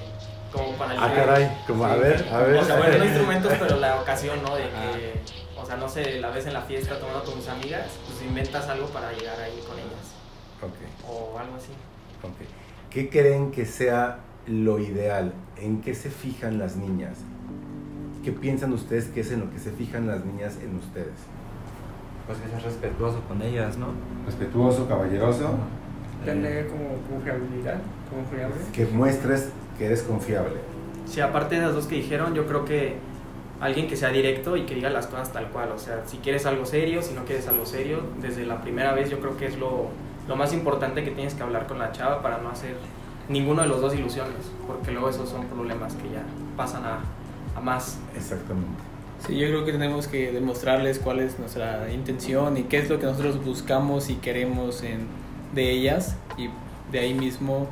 Como 0.52 0.72
para 0.78 0.92
Ah, 0.92 1.08
ligar. 1.08 1.14
caray, 1.26 1.58
como 1.66 1.84
a 1.84 1.96
ver, 1.96 2.28
a 2.32 2.38
ver. 2.40 2.56
O 2.56 2.64
sea, 2.64 2.76
bueno, 2.78 2.98
no 2.98 3.04
instrumentos, 3.04 3.52
pero 3.58 3.76
la 3.76 4.00
ocasión, 4.00 4.38
¿no? 4.42 4.54
De 4.56 4.62
que. 4.64 5.20
O 5.60 5.64
sea, 5.66 5.76
no 5.76 5.88
sé, 5.88 6.20
la 6.20 6.30
ves 6.30 6.46
en 6.46 6.52
la 6.54 6.62
fiesta 6.62 6.98
tomando 6.98 7.24
con 7.24 7.34
tus 7.34 7.48
amigas, 7.48 7.86
pues 8.06 8.22
inventas 8.22 8.68
algo 8.68 8.86
para 8.88 9.12
llegar 9.12 9.38
ahí 9.40 9.60
con 9.66 9.76
ellas. 9.78 10.14
Ok, 10.62 11.08
O 11.08 11.38
algo 11.38 11.56
así. 11.56 11.72
ok. 12.22 12.48
¿Qué 12.90 13.10
creen 13.10 13.50
que 13.50 13.66
sea 13.66 14.18
lo 14.46 14.78
ideal? 14.78 15.32
¿En 15.56 15.80
qué 15.82 15.94
se 15.94 16.08
fijan 16.10 16.58
las 16.58 16.76
niñas? 16.76 17.18
¿Qué 18.24 18.32
piensan 18.32 18.72
ustedes 18.72 19.06
que 19.06 19.20
es 19.20 19.30
en 19.32 19.40
lo 19.40 19.50
que 19.50 19.58
se 19.58 19.70
fijan 19.72 20.06
las 20.06 20.24
niñas 20.24 20.56
en 20.62 20.76
ustedes? 20.76 21.14
Pues 22.26 22.38
que 22.38 22.48
seas 22.48 22.62
respetuoso 22.62 23.20
con 23.28 23.42
ellas, 23.42 23.76
¿no? 23.76 23.88
Respetuoso, 24.24 24.86
caballeroso. 24.88 25.50
Tener 26.24 26.66
como 26.68 26.88
confiabilidad, 27.08 27.78
confiable. 28.10 28.56
Que 28.72 28.86
muestres 28.86 29.50
que 29.78 29.86
eres 29.86 30.02
confiable. 30.02 30.56
Sí, 31.06 31.20
aparte 31.20 31.56
de 31.56 31.62
las 31.62 31.74
dos 31.74 31.86
que 31.86 31.96
dijeron, 31.96 32.34
yo 32.34 32.46
creo 32.46 32.64
que 32.64 32.96
alguien 33.60 33.88
que 33.88 33.96
sea 33.96 34.10
directo 34.10 34.56
y 34.56 34.66
que 34.66 34.74
diga 34.74 34.90
las 34.90 35.06
cosas 35.06 35.32
tal 35.32 35.48
cual. 35.48 35.70
O 35.72 35.78
sea, 35.78 36.02
si 36.06 36.18
quieres 36.18 36.46
algo 36.46 36.66
serio, 36.66 37.02
si 37.02 37.14
no 37.14 37.24
quieres 37.24 37.48
algo 37.48 37.64
serio, 37.66 38.00
desde 38.20 38.44
la 38.44 38.60
primera 38.60 38.92
vez 38.92 39.10
yo 39.10 39.20
creo 39.20 39.36
que 39.36 39.46
es 39.46 39.58
lo, 39.58 39.88
lo 40.28 40.36
más 40.36 40.52
importante 40.52 41.04
que 41.04 41.10
tienes 41.10 41.34
que 41.34 41.42
hablar 41.42 41.66
con 41.66 41.78
la 41.78 41.92
chava 41.92 42.22
para 42.22 42.38
no 42.38 42.50
hacer 42.50 42.76
ninguno 43.28 43.62
de 43.62 43.68
los 43.68 43.80
dos 43.80 43.94
ilusiones, 43.94 44.50
porque 44.66 44.90
luego 44.92 45.08
esos 45.08 45.28
son 45.28 45.46
problemas 45.46 45.94
que 45.94 46.10
ya 46.10 46.22
pasan 46.56 46.84
a, 46.84 47.00
a 47.56 47.60
más. 47.60 47.98
Exactamente. 48.14 48.86
Sí, 49.26 49.36
yo 49.36 49.48
creo 49.48 49.64
que 49.64 49.72
tenemos 49.72 50.08
que 50.08 50.30
demostrarles 50.30 50.98
cuál 50.98 51.20
es 51.20 51.38
nuestra 51.38 51.90
intención 51.90 52.56
y 52.58 52.64
qué 52.64 52.78
es 52.78 52.90
lo 52.90 52.98
que 53.00 53.06
nosotros 53.06 53.42
buscamos 53.44 54.10
y 54.10 54.16
queremos 54.16 54.82
en, 54.82 55.06
de 55.54 55.70
ellas 55.70 56.16
y 56.36 56.50
de 56.92 56.98
ahí 56.98 57.14
mismo, 57.14 57.66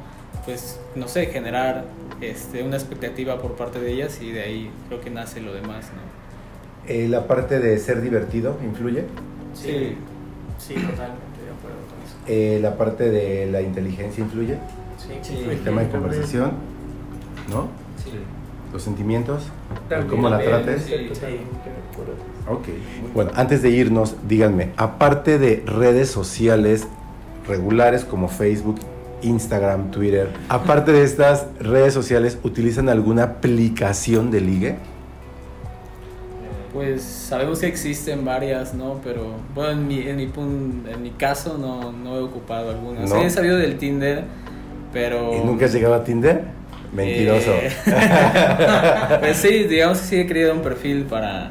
pues, 0.44 0.78
no 0.94 1.08
sé, 1.08 1.26
generar 1.26 1.84
este, 2.20 2.62
una 2.62 2.76
expectativa 2.76 3.38
por 3.40 3.52
parte 3.52 3.80
de 3.80 3.92
ellas 3.92 4.20
y 4.20 4.30
de 4.32 4.42
ahí 4.42 4.70
creo 4.88 5.00
que 5.00 5.10
nace 5.10 5.40
lo 5.40 5.52
demás, 5.54 5.86
¿no? 5.94 6.90
Eh, 6.92 7.08
la 7.08 7.26
parte 7.26 7.60
de 7.60 7.78
ser 7.78 8.02
divertido 8.02 8.58
influye. 8.62 9.04
Sí, 9.54 9.96
sí, 10.58 10.74
totalmente 10.74 11.40
de 11.42 11.50
acuerdo 11.56 11.78
con 11.88 12.02
eso. 12.04 12.16
Eh, 12.26 12.58
la 12.60 12.76
parte 12.76 13.10
de 13.10 13.46
la 13.50 13.62
inteligencia 13.62 14.22
influye. 14.22 14.58
Sí, 14.98 15.12
Sí. 15.22 15.44
El 15.50 15.60
tema 15.60 15.82
de 15.82 15.88
conversación, 15.90 16.52
¿no? 17.50 17.68
Sí. 18.02 18.10
Los 18.72 18.82
sentimientos, 18.82 19.44
También. 19.88 20.10
cómo 20.10 20.28
la 20.28 20.38
trates. 20.40 20.82
sí. 20.84 20.94
Acuerdo. 20.94 22.14
Ok. 22.50 22.66
Bueno, 23.14 23.30
antes 23.34 23.62
de 23.62 23.70
irnos, 23.70 24.16
díganme, 24.28 24.70
aparte 24.76 25.38
de 25.38 25.62
redes 25.66 26.10
sociales 26.10 26.86
regulares 27.46 28.04
como 28.04 28.28
Facebook, 28.28 28.76
Instagram, 29.24 29.90
Twitter, 29.90 30.28
aparte 30.48 30.92
de 30.92 31.02
estas 31.02 31.46
redes 31.58 31.94
sociales, 31.94 32.38
¿utilizan 32.42 32.88
alguna 32.88 33.24
aplicación 33.24 34.30
de 34.30 34.40
ligue? 34.40 34.76
Pues 36.72 37.02
sabemos 37.02 37.60
que 37.60 37.68
existen 37.68 38.24
varias, 38.24 38.74
¿no? 38.74 39.00
Pero 39.04 39.36
bueno, 39.54 39.72
en 39.72 39.86
mi, 39.86 40.00
en 40.00 40.16
mi, 40.16 40.24
en 40.24 41.02
mi 41.02 41.10
caso 41.10 41.56
no, 41.56 41.92
no 41.92 42.16
he 42.16 42.20
ocupado 42.20 42.70
alguna. 42.70 43.00
¿No? 43.00 43.06
Sí 43.06 43.20
he 43.22 43.30
sabido 43.30 43.56
del 43.56 43.78
Tinder, 43.78 44.24
pero... 44.92 45.34
¿Y 45.34 45.46
nunca 45.46 45.66
has 45.66 45.72
llegado 45.72 45.94
a 45.94 46.02
Tinder? 46.02 46.42
Mentiroso. 46.92 47.52
Eh, 47.52 47.72
pues 49.20 49.36
sí, 49.36 49.64
digamos 49.64 49.98
que 49.98 50.04
sí 50.04 50.16
he 50.20 50.26
creado 50.26 50.54
un 50.54 50.62
perfil 50.62 51.04
para 51.04 51.50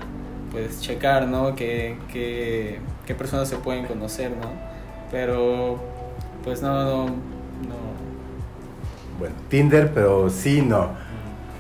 pues 0.51 0.79
checar, 0.81 1.27
¿no? 1.27 1.55
Qué, 1.55 1.97
qué, 2.11 2.79
qué 3.05 3.15
personas 3.15 3.49
se 3.49 3.57
pueden 3.57 3.85
conocer, 3.85 4.31
¿no? 4.31 4.49
Pero 5.11 5.79
pues 6.43 6.61
no. 6.61 7.32
Bueno, 9.19 9.35
Tinder, 9.49 9.91
pero 9.93 10.29
sí, 10.29 10.61
no. 10.61 10.89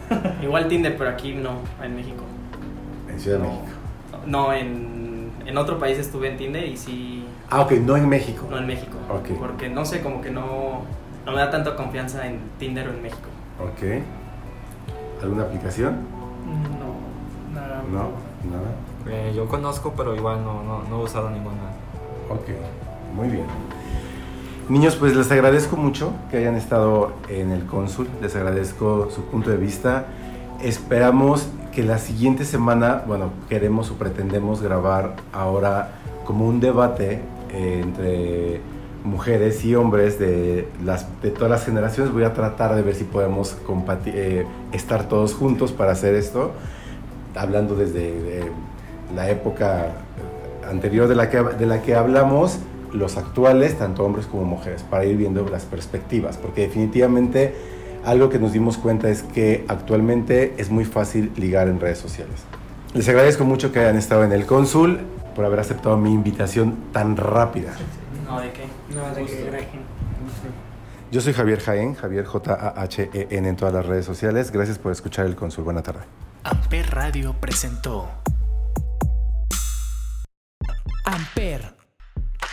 Igual 0.41 0.67
Tinder, 0.67 0.97
pero 0.97 1.09
aquí 1.09 1.33
no, 1.33 1.59
en 1.83 1.95
México. 1.95 2.23
En 3.09 3.19
Ciudad 3.19 3.39
de. 3.39 3.43
México. 3.47 3.63
No, 4.25 4.53
en, 4.53 5.31
en 5.45 5.57
otro 5.57 5.77
país 5.79 5.97
estuve 5.97 6.29
en 6.29 6.37
Tinder 6.37 6.67
y 6.67 6.77
sí, 6.77 7.25
Ah, 7.49 7.61
ok, 7.61 7.73
no 7.73 7.95
en 7.97 8.09
México. 8.09 8.47
no 8.49 8.57
en 8.57 8.65
México. 8.67 8.97
Ok. 9.09 9.37
Porque 9.39 9.69
no 9.69 9.85
sé, 9.85 10.01
como 10.01 10.21
que 10.21 10.31
no, 10.31 10.81
no 11.25 11.31
me 11.31 11.37
da 11.37 11.51
tanta 11.51 11.75
confianza 11.75 12.25
en 12.27 12.39
Tinder 12.57 12.87
o 12.87 12.91
en 12.91 13.01
México. 13.01 13.27
Ok. 13.61 14.01
¿Alguna 15.21 15.43
aplicación? 15.43 15.97
No, 16.79 17.59
nada. 17.59 17.83
No, 17.91 18.09
nada. 18.49 18.71
Eh, 19.07 19.33
yo 19.35 19.47
conozco, 19.47 19.93
pero 19.95 20.15
igual 20.15 20.43
no, 20.43 20.63
no, 20.63 20.83
no 20.89 21.01
he 21.01 21.03
usado 21.03 21.29
ninguna. 21.29 21.55
Ok, 22.29 22.47
muy 23.15 23.29
bien. 23.29 23.45
Niños, 24.69 24.95
pues 24.95 25.13
les 25.13 25.29
agradezco 25.29 25.75
mucho 25.75 26.13
que 26.31 26.37
hayan 26.37 26.55
estado 26.55 27.11
en 27.27 27.51
el 27.51 27.65
cónsul, 27.65 28.07
les 28.21 28.33
agradezco 28.37 29.09
su 29.11 29.23
punto 29.25 29.49
de 29.49 29.57
vista. 29.57 30.05
Esperamos 30.61 31.49
que 31.73 31.83
la 31.83 31.97
siguiente 31.97 32.45
semana, 32.45 33.03
bueno, 33.05 33.31
queremos 33.49 33.91
o 33.91 33.95
pretendemos 33.95 34.61
grabar 34.61 35.17
ahora 35.33 35.89
como 36.23 36.47
un 36.47 36.61
debate 36.61 37.19
eh, 37.51 37.81
entre 37.83 38.61
mujeres 39.03 39.65
y 39.65 39.75
hombres 39.75 40.17
de, 40.17 40.69
las, 40.81 41.07
de 41.21 41.31
todas 41.31 41.51
las 41.51 41.65
generaciones. 41.65 42.13
Voy 42.13 42.23
a 42.23 42.33
tratar 42.33 42.73
de 42.73 42.83
ver 42.83 42.95
si 42.95 43.03
podemos 43.03 43.57
eh, 44.05 44.45
estar 44.71 45.09
todos 45.09 45.33
juntos 45.33 45.73
para 45.73 45.91
hacer 45.91 46.15
esto, 46.15 46.51
hablando 47.35 47.75
desde 47.75 48.39
eh, 48.39 48.51
la 49.13 49.29
época 49.29 49.87
anterior 50.69 51.09
de 51.09 51.15
la, 51.15 51.29
que, 51.29 51.43
de 51.43 51.65
la 51.65 51.81
que 51.81 51.95
hablamos, 51.95 52.59
los 52.93 53.17
actuales, 53.17 53.77
tanto 53.77 54.05
hombres 54.05 54.25
como 54.25 54.43
mujeres, 54.43 54.83
para 54.83 55.05
ir 55.05 55.17
viendo 55.17 55.47
las 55.49 55.65
perspectivas, 55.65 56.37
porque 56.37 56.61
definitivamente 56.61 57.55
algo 58.05 58.29
que 58.29 58.39
nos 58.39 58.53
dimos 58.53 58.77
cuenta 58.77 59.09
es 59.09 59.23
que 59.23 59.65
actualmente 59.67 60.53
es 60.57 60.69
muy 60.69 60.85
fácil 60.85 61.31
ligar 61.35 61.67
en 61.67 61.79
redes 61.79 61.97
sociales. 61.97 62.43
Les 62.93 63.07
agradezco 63.09 63.43
mucho 63.43 63.71
que 63.71 63.79
hayan 63.79 63.97
estado 63.97 64.23
en 64.23 64.31
el 64.31 64.45
cónsul, 64.45 64.99
por 65.35 65.45
haber 65.45 65.59
aceptado 65.59 65.97
mi 65.97 66.13
invitación 66.13 66.77
tan 66.91 67.17
rápida. 67.17 67.73
No, 68.27 68.39
¿de 68.39 68.51
qué? 68.51 68.65
No, 68.93 69.13
de 69.15 69.23
grajen. 69.45 69.81
Yo 71.11 71.21
soy 71.21 71.33
Javier 71.33 71.59
Jaén, 71.59 71.95
Javier 71.95 72.25
J-A-H-E-N 72.25 73.49
en 73.49 73.55
todas 73.55 73.73
las 73.73 73.85
redes 73.85 74.05
sociales. 74.05 74.51
Gracias 74.51 74.79
por 74.79 74.91
escuchar 74.91 75.25
el 75.25 75.35
cónsul. 75.35 75.63
Buena 75.63 75.83
tarde. 75.83 76.01
Amper 76.43 76.89
Radio 76.89 77.35
presentó 77.39 78.09
Amper, 81.05 81.75